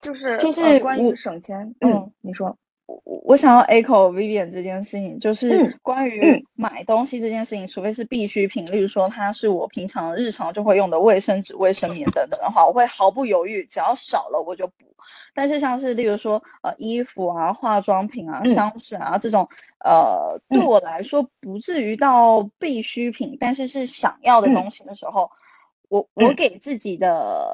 [0.00, 2.56] 就是就是关于省钱，嗯，你说。
[3.04, 14.74] 我我想要 echo Vivian 这件事情，就是关于买东西这件事情，除非是必需品，例如说它是我平常日常就会用的卫生纸、卫生棉等等的话，我会毫不犹豫，只要少了我就补。
[15.34, 19.48] 但是像是例如说呃衣服啊、化妆品啊、香水啊这种，
[19.84, 25.30] 呃对我来说不至于到必需品，但是是想要的东西的时候，
[25.88, 27.48] 我我给自己的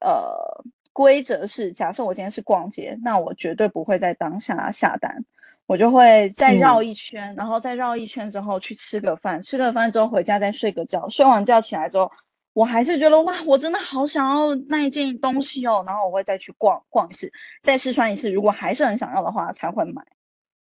[0.00, 0.64] 呃。
[0.94, 5.24] 规则是，假设我今天是逛街，那我绝对不会在当下下单，
[5.66, 12.10] 我就会再绕一圈，然后再绕一圈之后去吃个饭，吃个饭之后回家再睡个觉，睡完觉起来之后，
[12.52, 17.30] 我还是觉得哇，我真的好想要那一件东西哦，然后我会再去逛逛一次，
[17.62, 20.00] 再试穿一次，如果还是很想要的话才会买。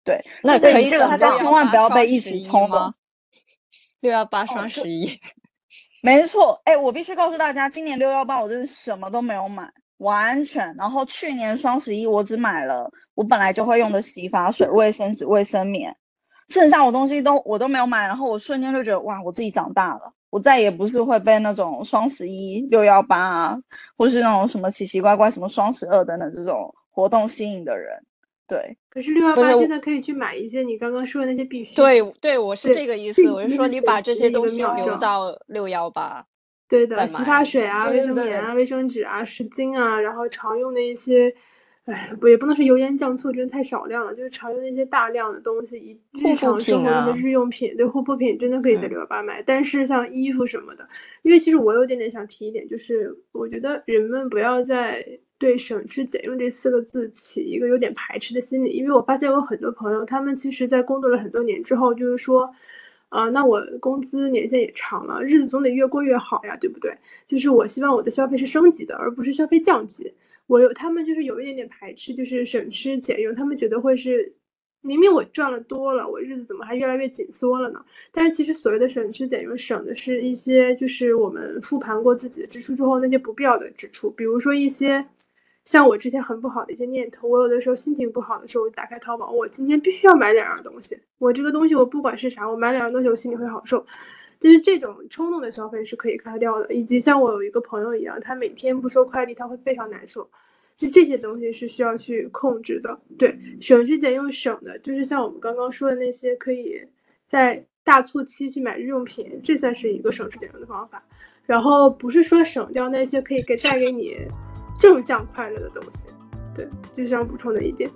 [0.04, 2.94] 对，那可以这个大家千万不要被一时冲动。
[4.00, 5.20] 六幺八双十一，
[6.02, 9.70] 没错，哎，我必须告诉大家，今年六幺八我真是什么都没有买。
[10.00, 15.96] 完全，然后去年双十一我只买了我本来就会用的洗发水、卫生纸、卫生棉，
[16.50, 23.58] 剩下我东西都我都没有买，然后我瞬间就觉得哇，我自己长大了，我再也不是会被那种双十一、六幺八啊，
[23.98, 28.02] 或是那种什么奇奇怪怪什么双十二等等这种活动吸引的人。
[28.48, 31.76] 对，可是六幺八真的可以去买一些你刚刚说的那些必须。
[31.76, 36.26] 对对，我是这个意思，我是说你把这些东西留到六幺八。
[36.70, 41.34] 对的，洗发水啊、卫生棉啊、卫生纸啊、湿巾啊，然后常用的一些，
[41.86, 44.14] 哎，不也不能是油盐酱醋，真的太少量了。
[44.14, 49.42] 就是常用的一些大量的东西，一日常生活中的日用品，对护肤品真的可以在六幺八买。
[49.44, 50.88] 但是像衣服什么的，
[51.24, 55.04] 因为其实我有点点想提一点，就是我觉得人们不要再
[55.40, 62.54] 对省吃俭用这四个字起一个有点排斥的心理，因为我发现我很多朋友，他们其实在工作了很多年之后，就是说，
[63.10, 66.96] 啊，那我工资年限也长了，日子总得越过越好呀，对不对？
[67.28, 70.14] 就是我希望我的消费是升级的，而不是消费降级。
[70.48, 74.34] 我有他们就是有一点点排斥，就是省吃俭用，他们觉得会是
[74.82, 77.84] 明明我赚了多了，我日子怎么还越来越紧缩了呢？
[78.12, 85.06] 但是其实所谓的省吃俭用，省的是一些就是我们复盘过自己的支出之后那些不必要的支出，比如说一些
[85.70, 93.86] 像我之前很不好的一些念头，我有的时候心情不好的时候，我打开淘宝，我今天必须要买两样东西，我这个东西我不管是啥，我买两样东西我心里会好受。
[94.40, 100.28] 就是这种冲动的消费是可以开掉的，以及像我有一个朋友一样，他每天不收快递，他会非常难受。
[100.76, 103.00] 就这些东西是需要去控制的。
[103.20, 106.82] 对，省吃俭用省的，就是像我们刚刚说的那些，可以
[107.28, 111.04] 在大促期去买日用品，这算是一个省吃俭用的方法。
[111.46, 114.18] 然后不是说省掉那些可以给带给你
[114.80, 116.08] 正向快乐的东西。
[116.56, 117.90] 对，就是要补充的一点。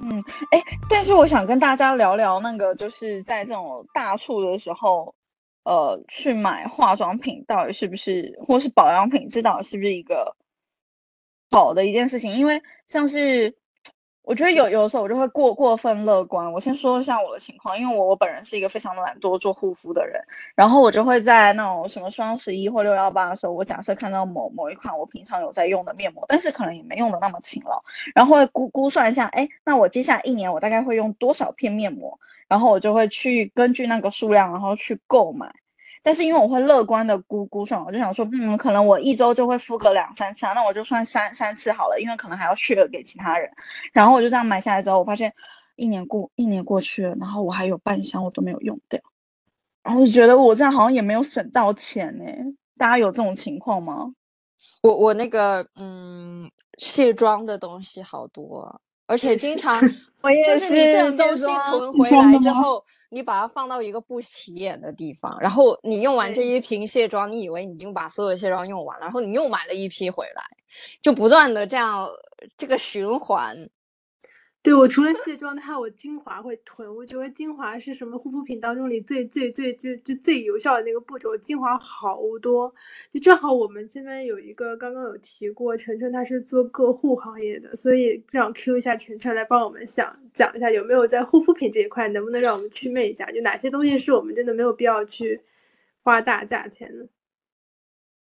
[0.00, 5.14] 嗯，哎，但是我想跟大家聊聊那个，就是在这种大促的时候，
[5.64, 10.34] 呃，去买化妆品到底是不是，或是保养品，这到底是不是一个
[11.50, 12.34] 好的一件事情？
[12.34, 13.54] 因为像是。
[14.24, 16.50] 我觉得有有的时候我就会过过分乐观。
[16.52, 20.22] 我先说一下我的情况，因为我我本人是一个非常懒惰做护肤的人，
[20.54, 27.82] 然后我就会在那种什么双十一或六幺八的时候，我假设看到某某一款我平常有在用的面膜，但是可能也没用的那么勤劳，
[28.14, 32.18] 然后会估估算一下，哎，那我接下来一年我大概会用多少片面膜，
[32.48, 35.52] 然后我就会去根据那个数量，然后去购买。
[36.02, 43.50] 但是因为我会乐观的估估算，我就想说，嗯，可能我一周就会敷个两三次，那我就算三三次好了，因为可能还要续额给其他人。
[43.92, 45.32] 然后我就这样买下来之后，我发现
[45.76, 49.00] 一年过一年过去了，然后我还有半箱我都没有用掉，
[49.82, 52.24] 然后就觉得我这样好像也没有省到钱呢。
[52.76, 54.12] 大家有这种情况吗？
[54.82, 58.60] 我我那个嗯，卸妆的东西好多。
[58.60, 58.80] 啊
[59.12, 59.78] 而且经常，
[60.46, 70.42] 就是你这种东西囤回来之后，你把它放到一个不起眼的地方，然后你用完这一瓶卸妆，你以为你已经把所有卸妆用完了，然后你又买了一批回来，
[71.02, 72.08] 就不断的这样
[72.56, 73.54] 这个循环。
[74.62, 76.88] 对我除了卸妆，还有我精华会囤。
[76.94, 81.36] 我觉得精华是什么护肤品当中里最最最就就最有效的那个步骤。
[81.36, 82.72] 精华好多，
[83.10, 93.28] 就正好我们这边有一个刚刚有提过，晨晨他是做个护行业的，所以正好 Q 一下晨晨来帮我们想讲一下，有没有在护肤品这一块，能不能让我们祛魅一下？
[93.32, 95.40] 就哪些东西是我们真的没有必要去
[96.04, 97.08] 花大价钱的？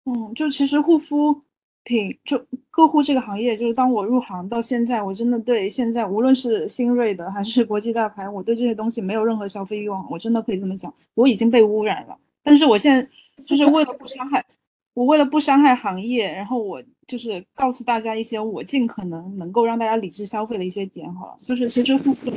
[0.05, 1.48] 嗯，就其实护肤。
[1.89, 2.39] 品就
[2.71, 10.07] 客户这个行业，就是当我入行到现在，我真的对现在无论是新锐的还是国际大牌，我对这些东西没有任何消费欲望。
[10.11, 12.17] 我真的可以这么讲，我已经被污染了。
[12.43, 13.09] 但是我现在
[13.47, 14.45] 就是为了不伤害，
[14.93, 21.39] 我为了不伤害行业，然后我就是告诉大家一些我尽可能能够让大家理智消费的一些点好了。
[21.43, 22.31] 就是其实护肤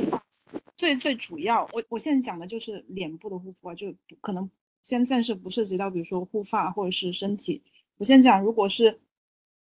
[0.76, 3.86] 最最主要，我我现在讲的就是脸部的护肤啊，就
[4.22, 4.50] 可能
[4.82, 7.62] 先暂时不涉及到比如说护发或者是身体。
[7.98, 8.98] 我先讲，如果是。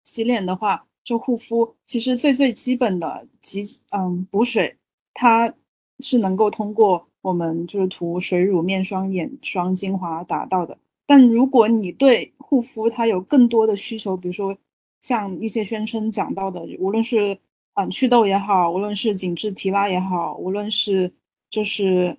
[0.07, 4.75] 洗脸的话，就护肤，其实最最基本的基嗯补水，
[5.13, 5.53] 它
[5.99, 10.79] 是能够通过我们就是涂水乳、面霜、眼霜、精华达到的。
[11.05, 14.57] 但如果你对护肤它有更多的需求，比如说
[15.01, 17.37] 像一些宣称讲到的，无论是
[17.75, 21.13] 嗯祛痘也好，无论是紧致提拉也好，无论是
[21.51, 22.17] 就是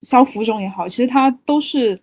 [0.00, 2.02] 消浮肿也好，其实它都是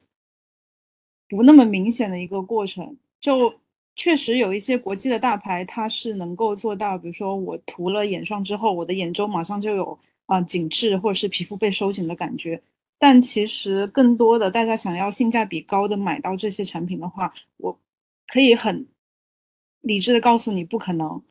[1.28, 3.52] 不那么明显的一个过程，就。
[3.98, 12.62] 确实有一些国际的大牌，它是能够做到，比如说我涂了眼霜之后，我的眼周马上就有啊紧致或者是皮肤被收紧的感觉。
[13.00, 17.78] 但其实更多的大家想要性价比高的买到这些产品的话，我
[18.28, 18.86] 可以很
[19.82, 21.22] 理智的告诉你不可能。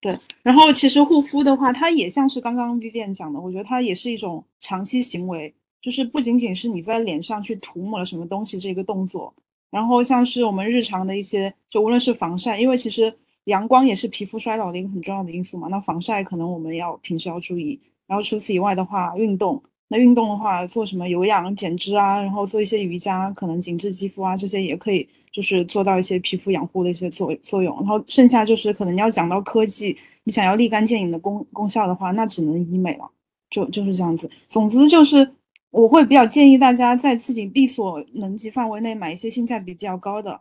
[0.00, 9.32] 对，然后其实护肤的话，它也像是刚刚 Vivian 讲的，我觉得它也是一种长期行为，就是不仅仅是你在脸上去涂抹了什么东西这个动作。
[9.72, 13.12] 然后像是我们日常的一些，就无论是防晒，因为其实
[13.44, 15.66] 阳光也是皮肤衰老的一个很重要的因素嘛。
[15.68, 17.80] 那防晒可能我们要平时要注意。
[18.06, 27.74] 然后除此以外的话，运动，那运动的话做什么有氧减脂啊，然后做一些瑜伽，可能紧致肌肤啊这些也可以，就是做到一些皮肤养护的一些作作用。
[27.76, 33.10] 然后剩下就是可能要讲到科技，你想要立竿见影的功功效的话，那只能医美了，
[33.48, 34.30] 就就是这样子。
[34.50, 35.26] 总之就是
[35.72, 40.38] 我会比较建议大家在自己力所能及范围内买一些性价比比较高的。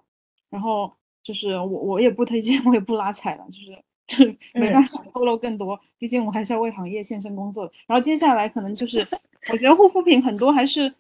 [0.50, 0.92] 然后
[1.24, 7.72] 就是我我也不推荐，我也不拉踩了，就是就没办法透露更多，毕竟我还是要为行业献身工作的。
[7.88, 9.08] 然后接下来可能就是，
[9.50, 10.94] 我觉得护肤品很多还是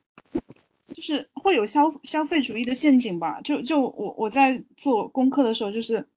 [0.95, 3.41] 就是会有消消费主义的陷阱吧。
[3.41, 6.07] 就就我我在做功课的时候，就是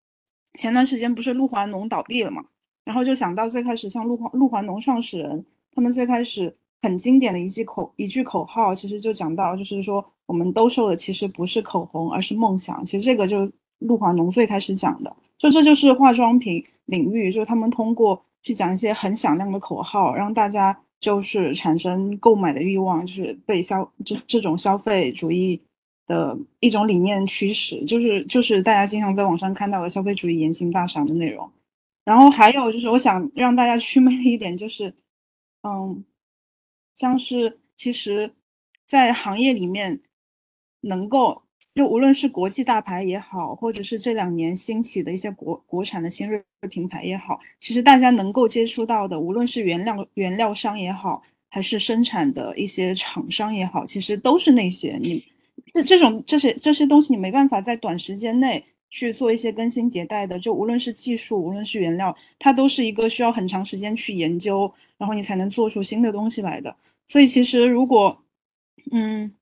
[0.55, 2.45] 前段时间不是露华浓倒闭了嘛，
[2.85, 5.45] 然后就想到最开始像露华露华浓创始人
[5.75, 6.57] 他们最开始。
[6.85, 12.85] 很经典的一句口一句口号，其实就讲到，就是说我们兜售的其实不是口红，而是梦想。
[12.85, 25.59] 其实这个就陆华浓最开始讲的，就这就是化妆品领域，就是他们通过去讲一些很响亮的口号，让大家就是产生购买的欲望，就是被消这这种消费主义
[26.07, 31.51] 的一种理念驱使，就是就是大家经常在网上看到的消费主义言行大赏的内容。
[32.05, 34.95] 然后还有就是我想让大家 祛魅的一点就是，
[35.63, 36.05] 嗯。
[36.95, 38.33] 像是其实，
[38.87, 40.01] 在行业里面，
[40.81, 41.43] 能够
[41.75, 46.41] 就无论是国际大牌也好，或者是这两年兴起的一些国国产的新锐
[46.71, 51.21] 品牌也好，其实大家能够接触到的，无论是原料原料商也好，
[51.51, 55.25] 还是生产的一些厂商也好，其实都是那些你
[55.73, 60.39] 这这种这些这些东西，你没办法在短时间内去做一些更新迭代的。
[60.39, 64.73] 就无论是技术，无论是原料，它都是一个需要很长时间去研究。
[64.99, 66.75] 然后你才能做出新的东西来的。
[67.07, 68.17] 所以其实如果，
[68.93, 69.33] 嗯，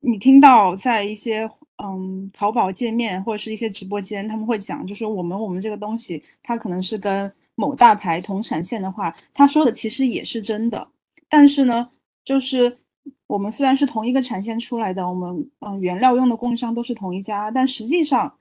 [0.00, 1.48] 你听到在一些
[1.82, 10.88] 嗯淘宝界面或者是一些直播间，他们会讲，就是我们我们这个东西，它可能是跟某大牌同产线的话，他说的其实也是真的。
[11.28, 11.88] 但是呢，
[12.24, 12.78] 就是
[13.26, 18.32] 我们虽然是同一个产线出来的，我们嗯原料用的供应商都是同一家，但实际上，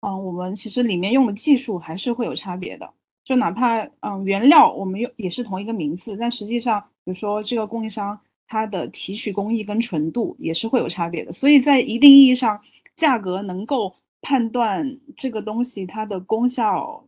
[0.00, 2.90] 嗯我们其实里面用的技术还是会有差别的。
[3.24, 12.60] 就哪怕嗯原料我们用也是同一个名字，但实际上比如说这个供应商它的提取工艺跟纯度也是会有差别的，所以在一定意义上，
[12.96, 17.02] 价格能够判断这个东西它的功效，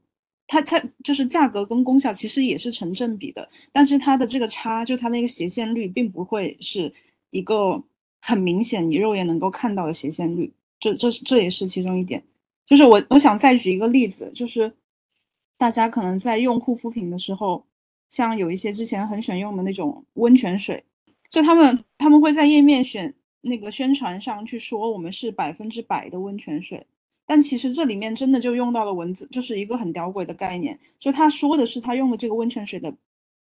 [0.47, 6.91] 它它就是价格跟功效其实也是成正比的，但是它的这个差就它那个斜线率并不会是
[7.31, 7.83] 一个
[8.23, 10.51] 很明显你肉眼能够看到的斜线率，
[10.81, 12.23] 这这这也是其中一点，
[12.67, 14.73] 就是我我想再举一个例子，就是。
[15.59, 17.65] 大家可能在用护肤品的时候，
[18.11, 20.85] 像有一些之前很选用的那种温泉水，
[21.31, 26.87] 就他们他们会在页面选那个宣传上去说我们是百分之百的温泉水，
[27.25, 32.95] 但其实这里面真的就用到了文字，就是一个很屌鬼的概念，就他说的是他用的这个温泉水的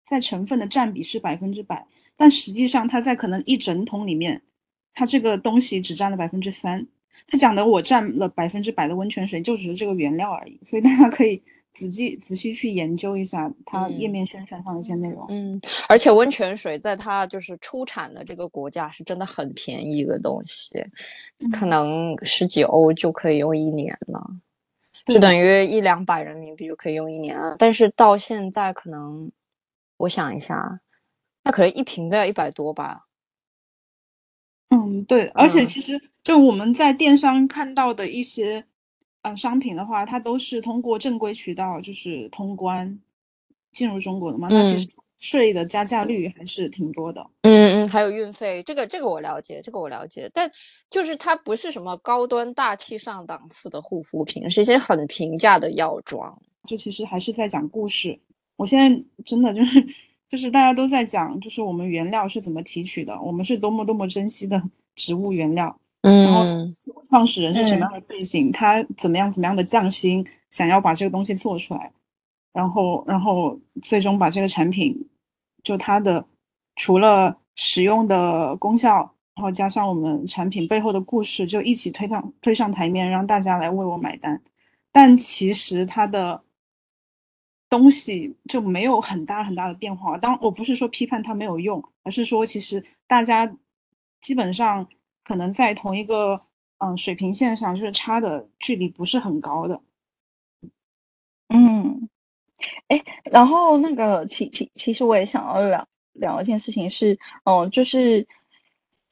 [0.06, 1.86] 在成分的占比是百分之百，
[2.16, 4.39] 但实际上他在可能一整桶里面，
[4.93, 6.86] 他这个东西只占了百分之三，
[7.28, 11.41] 他讲的我占了百分之百的温泉水就只是这个原料而已，所以大家可以。
[11.78, 15.28] 仔细仔细去研究一下它页面宣传上的一些内容。
[15.30, 20.84] 嗯，而且温泉水在它就是出产的这个国家是真的很便宜的东西，
[21.51, 24.28] 可能十几欧就可以用一年了，
[25.05, 27.55] 就等于一两百人民币就可以用一年了。
[27.59, 29.32] 但是到现在可能，
[29.97, 30.80] 我想一下，
[31.43, 33.05] 那可能一瓶都要一百多吧。
[34.69, 38.65] 嗯，对，而且其实就我们在电商看到的一些。
[39.32, 42.99] 嗯，商品的话，它都是通过正规渠道就是通关
[43.71, 44.47] 进入中国的嘛。
[44.49, 47.25] 那其实税的加价率还是挺多的。
[47.41, 50.30] 嗯嗯，还有运费，这个这个我了解，这个我了解。
[50.34, 50.49] 但
[50.89, 56.39] 就是它不是什么高端大气上档次的护肤品，是一些很平价的药妆。
[56.67, 58.19] 就其实还是在讲故事。
[58.57, 59.88] 我现在真的就是
[60.30, 64.61] 就是大家都在讲，就是我们原料是怎么提取的，我们是多么多么珍惜的
[64.95, 65.80] 植物原料。
[66.10, 66.43] 然后
[67.10, 68.51] 创始人是什么样的背景？
[68.51, 71.91] 他怎么样怎么样的匠心，想要把这个东西做出来，
[72.53, 74.95] 然后然后最终把这个产品，
[75.64, 76.26] 就它的
[76.76, 78.97] 除了使用的功效，
[79.36, 84.41] 然后加上我们产品背后的故事，就一起推上推上台面，让大家来为我买单。
[84.91, 86.41] 但其实它的
[87.70, 90.18] 东西就没有很大很大的变化。
[90.18, 93.51] 当我不是说批判它没有用，而是说其实大家
[94.22, 94.88] 基本上。
[95.28, 96.39] 可能在同一个
[96.78, 99.82] 嗯水平线上，就是差的距离不是很高的。
[101.49, 102.09] 嗯，
[102.88, 108.25] 哎，然后那个其其其实我也想要聊聊一件事情是，哦，就是。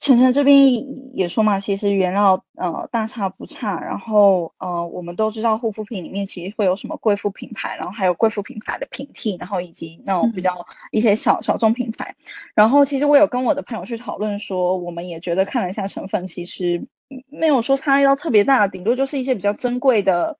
[0.01, 10.53] 晨晨这边也说嘛，其实原料呃大差不差，然后呃我们都知道护肤品里面其实会有什么贵妇品牌，然后还有贵妇品牌的平替，然后以及那种比较
[10.91, 12.13] 一些小小众品牌。
[12.53, 16.85] 然后其实我有跟我的朋友去讨论说，我们也觉得看了一下成分，其实
[17.29, 20.37] 没有说差异到特别大，顶多就是一些比较珍贵的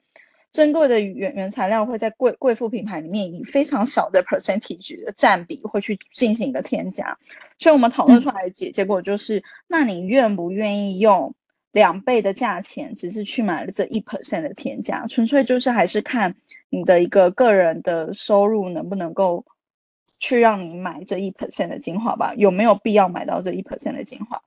[0.56, 7.18] 珍贵的原原材料会在贵贵妇品牌里面以非常小的 percentage 的占比会去进行一个添加，
[7.58, 11.36] 所以我们讨论出来的结结果就是，那你愿不愿意用
[11.74, 16.34] 两倍的价钱，只是去买了这一 percent 的添加，纯粹就是还是看
[16.70, 19.44] 你的一个个人的收入能不能够
[20.22, 24.42] 去让你买这一 percent 的精华吧，有没有必要买到这一 percent 的精华？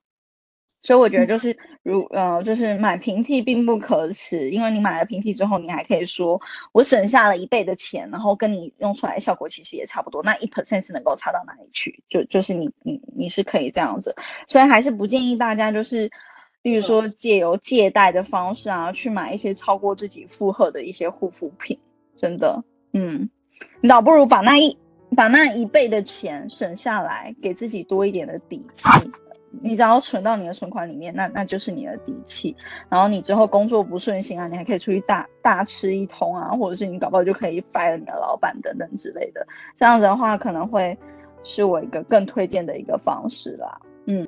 [0.81, 6.41] 所以我觉得就是如呃，就是买平替并不可耻，因为你买了平替之后，你还可以说
[6.73, 12.03] 我省下了一倍的钱，然后跟你用出来效果其实也差不多，那一 percent 是能够差到哪里去？
[12.09, 14.15] 就就是你你你是可以这样子，
[14.47, 16.09] 所以还是不建议大家就是，
[16.63, 21.77] 例如说借由借贷的方式啊，去买一些超过自己负荷的一些护肤品，
[22.17, 22.63] 真的，
[22.93, 23.29] 嗯，
[23.81, 24.79] 你倒不如把那一
[25.17, 28.85] 把那一倍的钱省下来，给自己多一点的底气。
[29.63, 32.57] 你只要存到你的存款里面，那那就是你的底气。
[32.89, 39.47] 然后你之后工作不顺心啊，你还可以出去大大吃一通啊，或者是你搞不好就可以 fire 你的老板等等之类的。
[39.77, 40.97] 这样子的话，可能会
[41.43, 43.81] 是我一个更推荐的一个方式啦。
[44.07, 44.27] 嗯。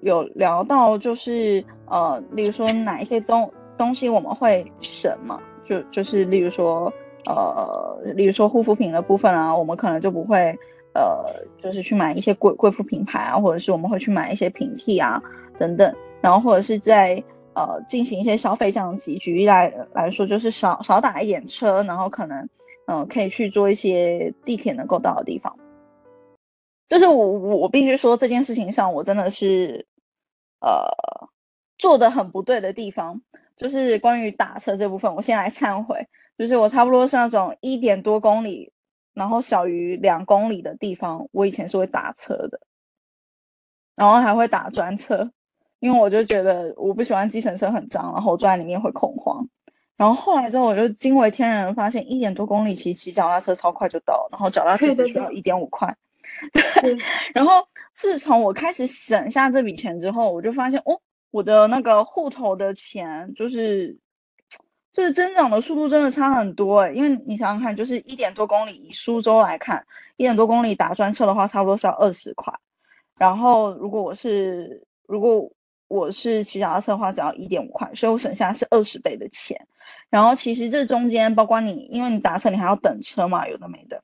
[0.00, 5.40] 有聊到就是呃，例如说哪一些东东西我们会省嘛？
[5.68, 6.92] 就就是例如说
[7.26, 10.56] 呃，例如说护肤品的部分啊，我们可能就不会
[10.94, 15.20] 呃，就是去买一些贵贵妇品牌啊，或者是我们会去买一些平替啊
[15.58, 17.22] 等等，然后或者是在
[17.54, 19.16] 呃进行一些消费降级。
[19.18, 22.48] 举例来来说，就是少少打一点车，然后可能
[22.86, 25.54] 嗯可以去做一些地铁能够到的地方。
[26.88, 29.86] 就是我我我必须说这件事情上，我真的是。
[30.60, 30.90] 呃，
[31.78, 33.22] 做的很不对的地方，
[33.56, 36.08] 就是关于打车这部分，我先来忏悔。
[36.36, 38.72] 就是我差不多是那种一点多公里，
[39.14, 42.58] 然后小于两公里的地方，我以前是会打车的，
[43.94, 45.30] 然后还会打专车，
[45.78, 49.48] 因为我就觉得我不喜欢计程车很脏，然后我坐在里面会恐慌。
[49.96, 55.96] 然后后来之后，我就惊为天人，发现一点多公里其实骑脚踏车超快就到，然后脚踏车只需要一点五块。
[56.52, 56.96] 对，
[57.34, 63.96] 然后自从我开始省下这笔钱之后，我就发现哦，我的那个户头的钱就是，
[64.92, 66.92] 就是增长的速度真的差很多哎。
[66.92, 69.84] 因为你想想看，就是一点多公里，以苏州来看，
[70.16, 72.52] 一点多公里打专车的话，差不多是要二十块。
[73.18, 75.50] 然后如果我是如果
[75.88, 79.60] 我是骑脚踏车的话，只要一点五块，所以我省下是二十倍的钱。
[80.10, 84.02] 然后其实这中间，包括你，因为你打车你还要等车嘛，有的没的。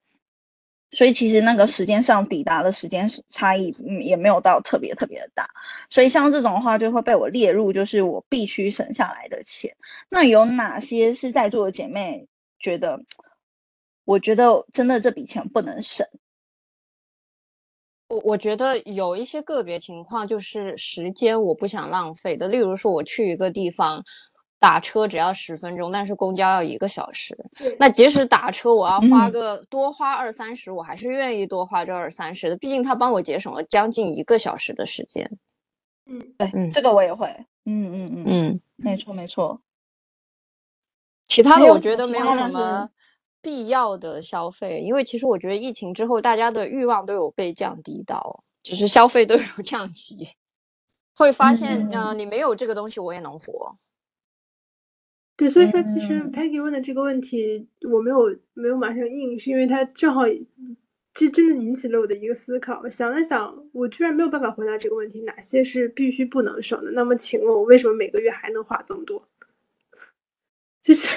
[0.94, 5.48] 所以其实那个时间上抵达的时间差异，嗯，也没有到特别特别的大。
[5.90, 9.74] 所以像这种的话，就会被我列入就是我必须省下来的钱。
[10.08, 12.26] 那有哪些是在座的姐妹
[12.58, 13.00] 觉得？
[14.06, 16.06] 我觉得真的这笔钱不能省。
[18.08, 22.46] 我我觉得有一些个别情况，就是时间我不想浪费的。
[22.48, 24.04] 例如说，我去一个地方。
[24.64, 27.36] 打车只要十分钟，但是公交要一个小时。
[27.78, 35.30] 那即使打车我要花个多花二三十，我还是愿意多花这二三十的，毕竟他帮我节省了将近一个小时的时间。
[36.06, 37.28] 嗯，对，这个我也会。
[37.66, 39.60] 嗯嗯嗯嗯，没错没错。
[41.28, 42.88] 其他的我觉得没有什么
[43.42, 50.30] 必要的消费，因为其实我觉得疫情之后大家的欲望都有被降低到，只是消费都有 降级，
[51.14, 53.76] 会发现，嗯，你没有这个东西我也能活。
[55.36, 60.22] 对，所以说其实 Peggy 问的这个问题，我没有没有马上应，是因为他正好，
[61.12, 62.88] 这真的引起了我的一个思考。
[62.88, 66.92] 想了想，我居然没有办法回答这个问题，哪些是必须不能省的？
[66.92, 69.28] 那么，请问我为什么每个月还能花这么多？
[70.80, 71.08] 就是，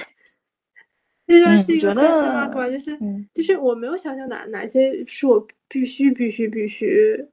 [1.28, 2.68] 这就是一个 question mark 吧？
[2.70, 2.98] 就是，
[3.36, 7.28] 就是我没有想象哪哪些是我必须必须必须。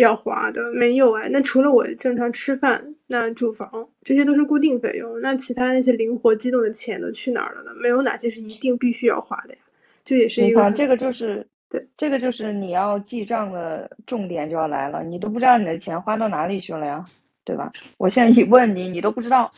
[0.00, 7.70] 要花的没有哎，那除了我正常吃饭，那住房这些都是固定费用，那其他那些灵活机动的钱都去哪儿了呢？
[7.80, 9.60] 没有哪些是一定必须要花的呀？
[10.04, 17.04] 就也是一个，这个就是对，这个就是你要记账的重点就要来了，你都不知道你的钱花到哪里去了呀，
[17.44, 17.70] 对吧？
[17.96, 19.50] 我现在一问你，你都不知道，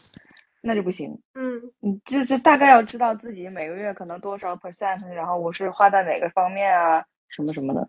[0.60, 1.18] 那就不行。
[1.34, 7.88] 嗯，你就是大概要知道自己每个月可能多少 percent，然后我是花在哪个方面啊，什么什么的。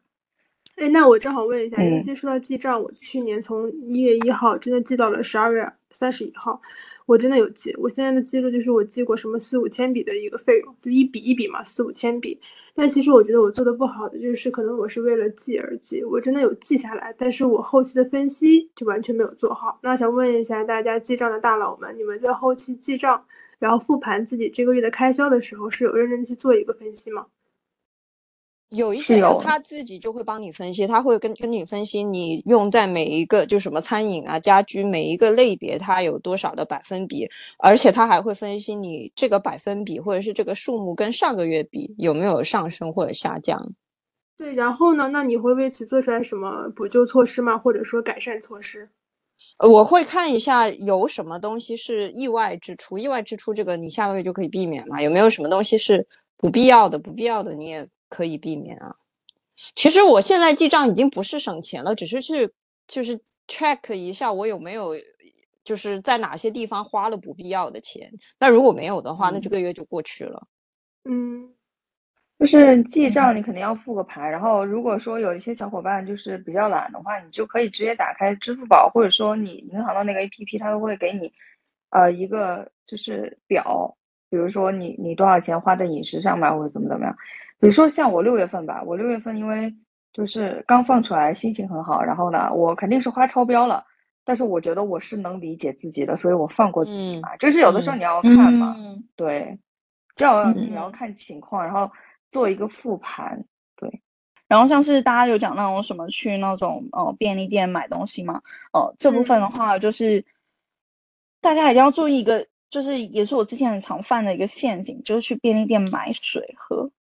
[0.76, 6.60] 哎，那我正好问一下，尤其说到记账，我去年从一月一号真的记到了十二月三十一号，
[7.06, 7.74] 我真的有记。
[7.78, 12.40] 我现在的记录就是我记过什么四五千笔的一个费用，就一笔一笔嘛，四五千笔。
[12.76, 19.80] 但其实我觉得我做的不好的就是，可能我是为了记而记，我真的有记下来，但是我后期的分析就完全没有做好。
[19.84, 23.24] 那想问一下大家记账的大佬们，你们在后期记账，
[23.60, 27.28] 然后复盘自己这个月的开销的时候，是有认真去做一个分析吗？
[28.70, 43.74] 有一些人他自己就会帮你分析，他会跟跟你分析你用在每一个就什么餐饮啊、家居每一个类别它有多少的百分比，而且他还会分析你这个百分比或者是这个数目跟上个月比有没有上升或者下降。
[44.38, 45.08] 对，然后呢？
[45.10, 47.58] 那你会为此做出来什么补救措施吗？
[47.58, 48.90] 或者说改善措施？
[49.58, 55.02] 呃我会看一下有什么东西是意外支出，意外支出这个你下个月就可以避免嘛？
[55.02, 56.08] 有没有什么东西是
[56.38, 56.98] 不必要的？
[56.98, 58.96] 不必要的你也可以避免啊。
[59.76, 62.52] 其实我现在记账已经不是省钱了，只是去
[62.88, 64.96] 就是 check 一下我有没有
[65.64, 68.12] 就是在哪些地方花了不必要的钱。
[68.40, 70.48] 那如果没有的话，那这个月就过去了。
[71.06, 71.50] 嗯，
[72.40, 74.30] 就是记账，你肯定要复个盘。
[74.30, 81.32] 然后，如果说有一些小伙伴就是比较懒的话，你就可以直接打开支付宝，或者说你银行的那个 APP，它都会给你，
[81.90, 83.96] 呃，一个就是表，
[84.30, 87.16] 比如说你你多少钱花在饮食上面，或者怎么怎么样。
[87.64, 89.74] 比如说像我六月份吧，我六月份因为
[90.12, 93.86] 就是刚放出来，心情很好，然后呢，我肯定是花超标了，
[94.26, 97.38] 但是我觉得我是能理解自己的，所以我放过自己嗯嘛。
[97.38, 99.58] 就是有的时候嗯你要看嘛，嗯对，
[100.14, 101.90] 这要嗯你要看情况，然后
[102.30, 103.46] 做一个复盘。
[103.78, 104.02] 对
[104.50, 108.42] 然后像是大家有讲那种什么去那种呃便利店买东西嘛，
[108.74, 110.26] 呃这部分的嗯话就是
[111.40, 116.92] 大家一定要注意一个，就是也是我之前很常犯的一个陷阱，就是去便利店买水喝。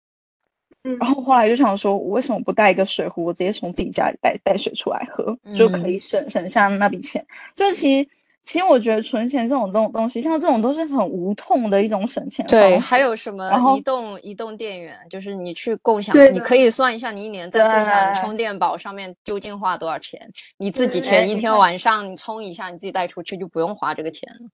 [0.85, 7.25] 嗯然后后来就想说，我为什么不带一个水壶，我直接从自己家里带带水出来喝，就可以省省下那笔钱。
[7.55, 8.09] 就是其实
[8.43, 20.29] 其实我觉得存钱这种东东西，像这种都是很无痛的一种省钱方对，还有什么移动移动电源，就是你去共享对，你可以算一下你一年在共享充电宝上面究竟花多少钱，
[20.59, 24.49] 你自己前一天晚上你充一下，你自己带出去就不用花这个钱了。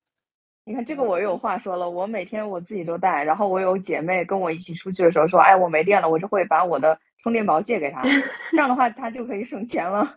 [0.69, 8.03] 你看这个我又有话说了，我每天我自己都带，然后我有姐妹跟我一起出去的时候说，哎，我没电了，我就会把我的充电宝借给她，
[8.53, 10.15] 这样的话她就可以省钱了。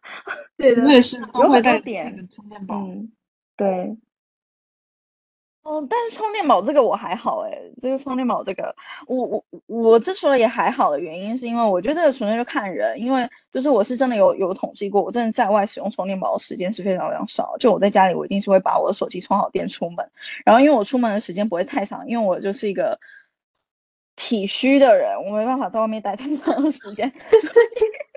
[0.57, 2.75] 对 的我，也是都有很多会带这点个充电宝。
[2.81, 3.09] 嗯，
[3.55, 3.95] 对，
[5.63, 20.09] 哦，但是充电宝这个我还好诶，这个充电宝这个，我我我之所以还好的原因，是因为我觉得这个纯粹就看人，因为就是我是真的有有统计过，我真的在外使用充电宝的时间是非常非常少，就我在家里我一定是会把我的手机充好电出门，
[20.43, 22.99] 然后因为我出门的时间不会太长，因为我就是一个
[24.15, 28.10] 体虚的人，我没办法在外面待太长的时间，所以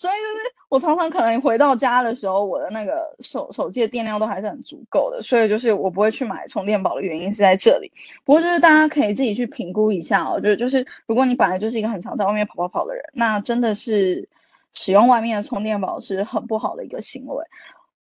[0.00, 7.92] 所以就是我常常可能回到家的时候，我的那个手手机的电量都还是很足够的，所以就是我不会去买充电宝的原因是在这里。
[8.24, 14.26] 不过就是大家可以自己去评估一下哦，就就是如果你本来就是一个很常在外面跑跑跑的人，那真的是
[14.72, 17.44] 使用外面的充电宝是很不好的一个行为。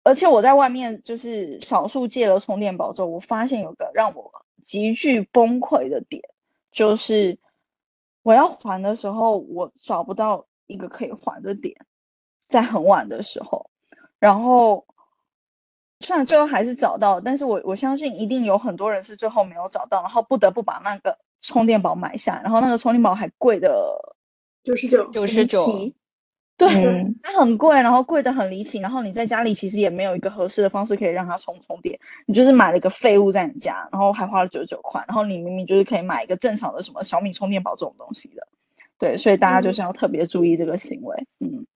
[0.02, 4.28] 而且我在外面就是少数借了充电宝之后，我发现有个让我
[4.60, 6.20] 极具崩溃的点，
[6.72, 7.38] 就是
[8.24, 11.76] 我要还的时候，我找不到一个可以还的点，
[12.48, 13.70] 在很晚的时候，
[14.18, 14.86] 然后
[16.00, 24.16] 虽然最后还是找到，但是我我相信一定有很多人是最后没有找到，然后不得不把那个充电宝买下，然后那个充电宝还贵的
[24.62, 25.66] 九十九，九十九，
[26.56, 38.46] 对，嗯它很贵，然后贵的很离奇，然后你在家里其实也没有一个合适的方式可以让它充充电，你就是买了一个废物在你家，然后还花了九十九块，然后你明明就是可以买一个正常的什么小米充电宝这种东西的，
[38.98, 41.66] 对，所以大家就是要特别注意这个行为，嗯，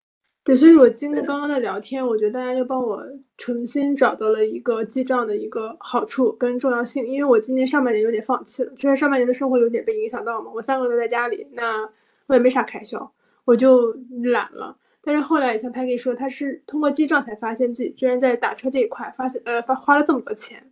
[0.43, 3.03] 对，所以我经过刚刚的聊天，我觉得大家又帮我
[3.37, 7.05] 重新找到了一个记账的一个好处跟重要性。
[7.05, 11.87] 因为我今年上半年有点放弃了，确实上半年的生活有点被影响到嘛，我三个月都在家里，那
[12.25, 13.11] 我也没啥开销，
[13.45, 13.93] 我就
[14.23, 14.75] 懒了。
[15.03, 20.70] 但是后来也像 Peggy 说，他是通过记账才发现自己居然在打车这一块发现呃花花了这么多钱，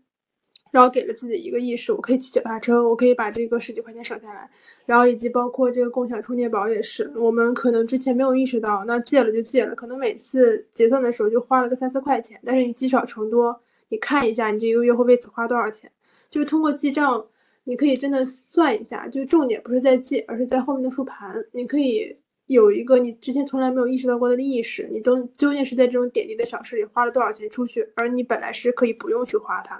[0.71, 4.49] 然后给了自己一个意识，我可以骑脚踏车，我可以把这个十几块钱省下来。
[4.85, 15.91] 然后以及包括这个共享充电宝也是，我们可能之前没有意识到，那借了就借了，可能每次结算的时候就花了个三四块钱，但是你积少成多，你看一下你这一个月会为此花多少钱，
[16.29, 17.25] 就是通过记账，
[17.65, 22.17] 你可以真的算一下，就重点不是在记，而是在后面的复盘，你可以
[22.47, 29.79] 有一个你之前从来没有意识到过的意识，你都究竟是在这种点滴的小事里花了多少钱出去，而你本来是可以不用去花它。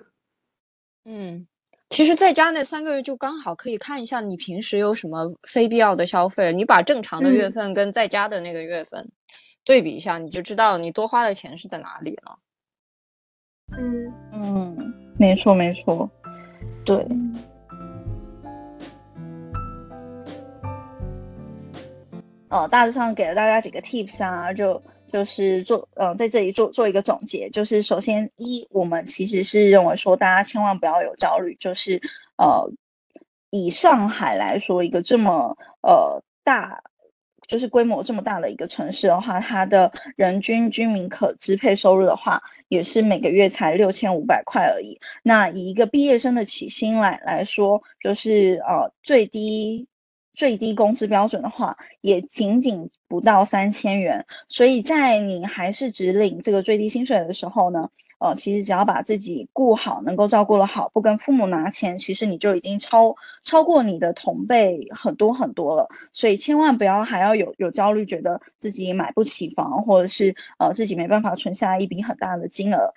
[1.12, 1.48] 嗯，
[1.90, 9.10] 其实在家那三个月就刚好可以看一下你平时有什么非必要的消费，你把正常的月嗯份跟在家的那个月份
[9.66, 12.38] 对比一下，你就知道你多花的钱是在哪里了。
[13.76, 16.08] 嗯，嗯，没错没错，
[16.86, 17.04] 对。
[22.50, 24.80] 哦，大致上给了大家几个 tips 啊，就
[25.12, 32.02] 就是做呃，在这里做做一个总结，就是首先一，我们其实是认为说大家千万不要有焦虑，就是
[32.38, 32.72] 呃，
[33.50, 36.82] 以上海来说一个这么呃大
[37.48, 45.00] 就是规模这么大的一个城市的话，它的人均居民可支配收入的话，也是每个月才六千五百块而已。
[45.24, 49.88] 那以一个毕业生的起薪来来说，就是呃最低
[50.40, 54.26] 最低工资标准的话，也仅仅不到三千元。
[54.48, 57.90] 所以在你还是只领这个最低薪水的时候呢？
[58.20, 65.90] 呃，其实只要把自己顾好，能够照顾的好，不跟父母拿钱，其实你就已经超超过你的同辈很多很多了。
[66.14, 72.94] 所以千万不要还要有有焦虑，觉得自己买不起房，或者是呃自己没办法存下一笔很大的金额。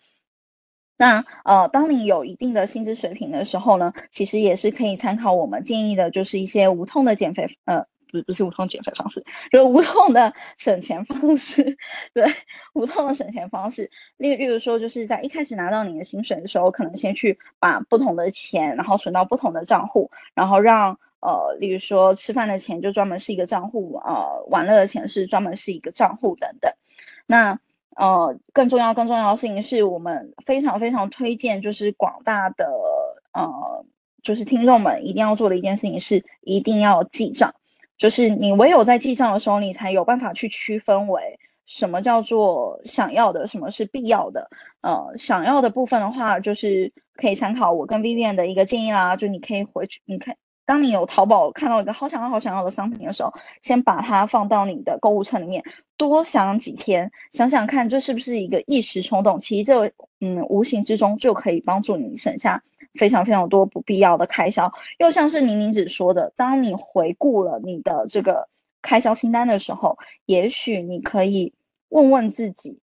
[1.02, 7.84] 那呃，当你有一定的薪资水平的时候呢，其实也是可以参考我们建议的，就是一些无痛的减肥呃。
[8.12, 11.64] 不不是无痛减肥方式，就是无痛的省钱方式。
[12.12, 12.26] 对，
[12.74, 26.70] 无痛的省钱方式，例例如说，就是在一开始拿到你的薪水的时候，可能先去把不同的钱，然后存到不同的账户，然后让呃，例如说吃饭的钱就专门是一个账户，呃，玩乐的钱是专门是一个账户等等。
[27.26, 27.58] 那
[27.96, 32.66] 呃，更重要、更重要的事情是我们非常非常推荐，就是广大的
[33.32, 33.84] 呃，
[34.22, 37.54] 就是听众们一定要做的一件事情是，一定要记账。
[37.98, 44.48] 就是你唯有在记账的时候，你才有办法去区分为什么叫做想要的，什么是必要的。
[44.80, 49.14] 呃，想要的部分的话，就是可以参考我跟 Vivian 的一个建议啦。
[49.16, 50.36] 就你可以回去，你看，
[50.72, 55.62] 当你有淘宝看到一个好想要、好想要的商品的时候，先把它放到你的购物车里面，
[55.98, 59.38] 多想几天，想想看这是不是一个一时冲动。
[59.38, 62.62] 其实这嗯，无形之中就可以帮助你省下。
[62.94, 68.48] 非常非常多不必要的开销，又像是宁宁子说的，当你回顾了你的这个
[68.80, 71.52] 开销清单的时候，也许你可以
[71.90, 72.78] 问问自己，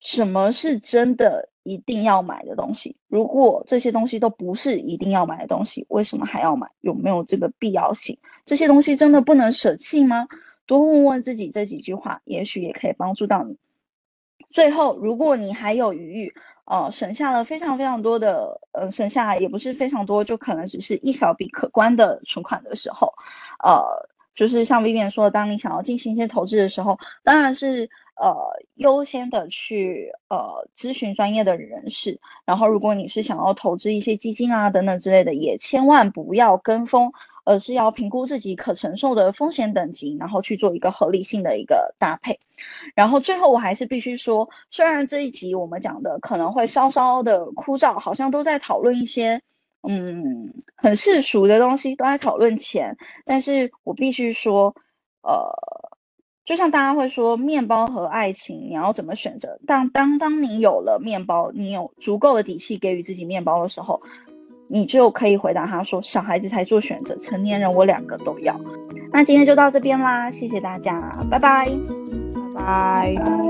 [0.00, 2.96] 什么是真的一定要买的东西？
[3.08, 6.70] 如果这些东西都不是一定要买的东西，为什么还要买？
[6.80, 8.16] 有没有这个必要性？
[8.44, 10.28] 这些东西真的不能舍弃吗？
[10.66, 13.56] 多问问自己这几句话，也许也可以帮助到你。
[14.50, 16.34] 最后，如果你还有余裕，
[16.66, 23.12] 呃，省下了非常非常多的，呃，省下也不是非常多，就可能只是一小笔可观的存款的时候，
[23.62, 23.82] 呃，
[24.34, 28.34] 就是像 Vivian 说，当你想要进行一些投资的时候，当然是呃
[28.74, 37.12] 优先的去呃咨询专业的人士，然后如果你是想要投资一些基金啊等等之类的，也千万不要跟风。
[37.46, 42.40] 而是要评估自己可承受的风险等级，然后去做一个合理性的一个搭配。
[42.94, 49.42] 然后最后我还是必须说，虽然这一集我们讲的可能会稍稍的枯燥，好像都在讨论一些
[49.82, 52.96] 嗯很世俗的东西，都在讨论钱，
[53.26, 54.74] 但是我必须说，
[55.20, 55.54] 呃，
[56.44, 59.58] 就像大家会说面包和爱情，你要怎么选择？
[59.66, 64.00] 但当当你有了面包，你有足够的底气给予自己面包的时候。
[64.66, 68.58] 你就可以回答他说：“小孩子才做选择，成年人我两个都要。”
[69.12, 70.98] 那今天就到这边啦，谢谢大家，
[71.30, 71.68] 拜拜，
[72.54, 73.44] 拜拜。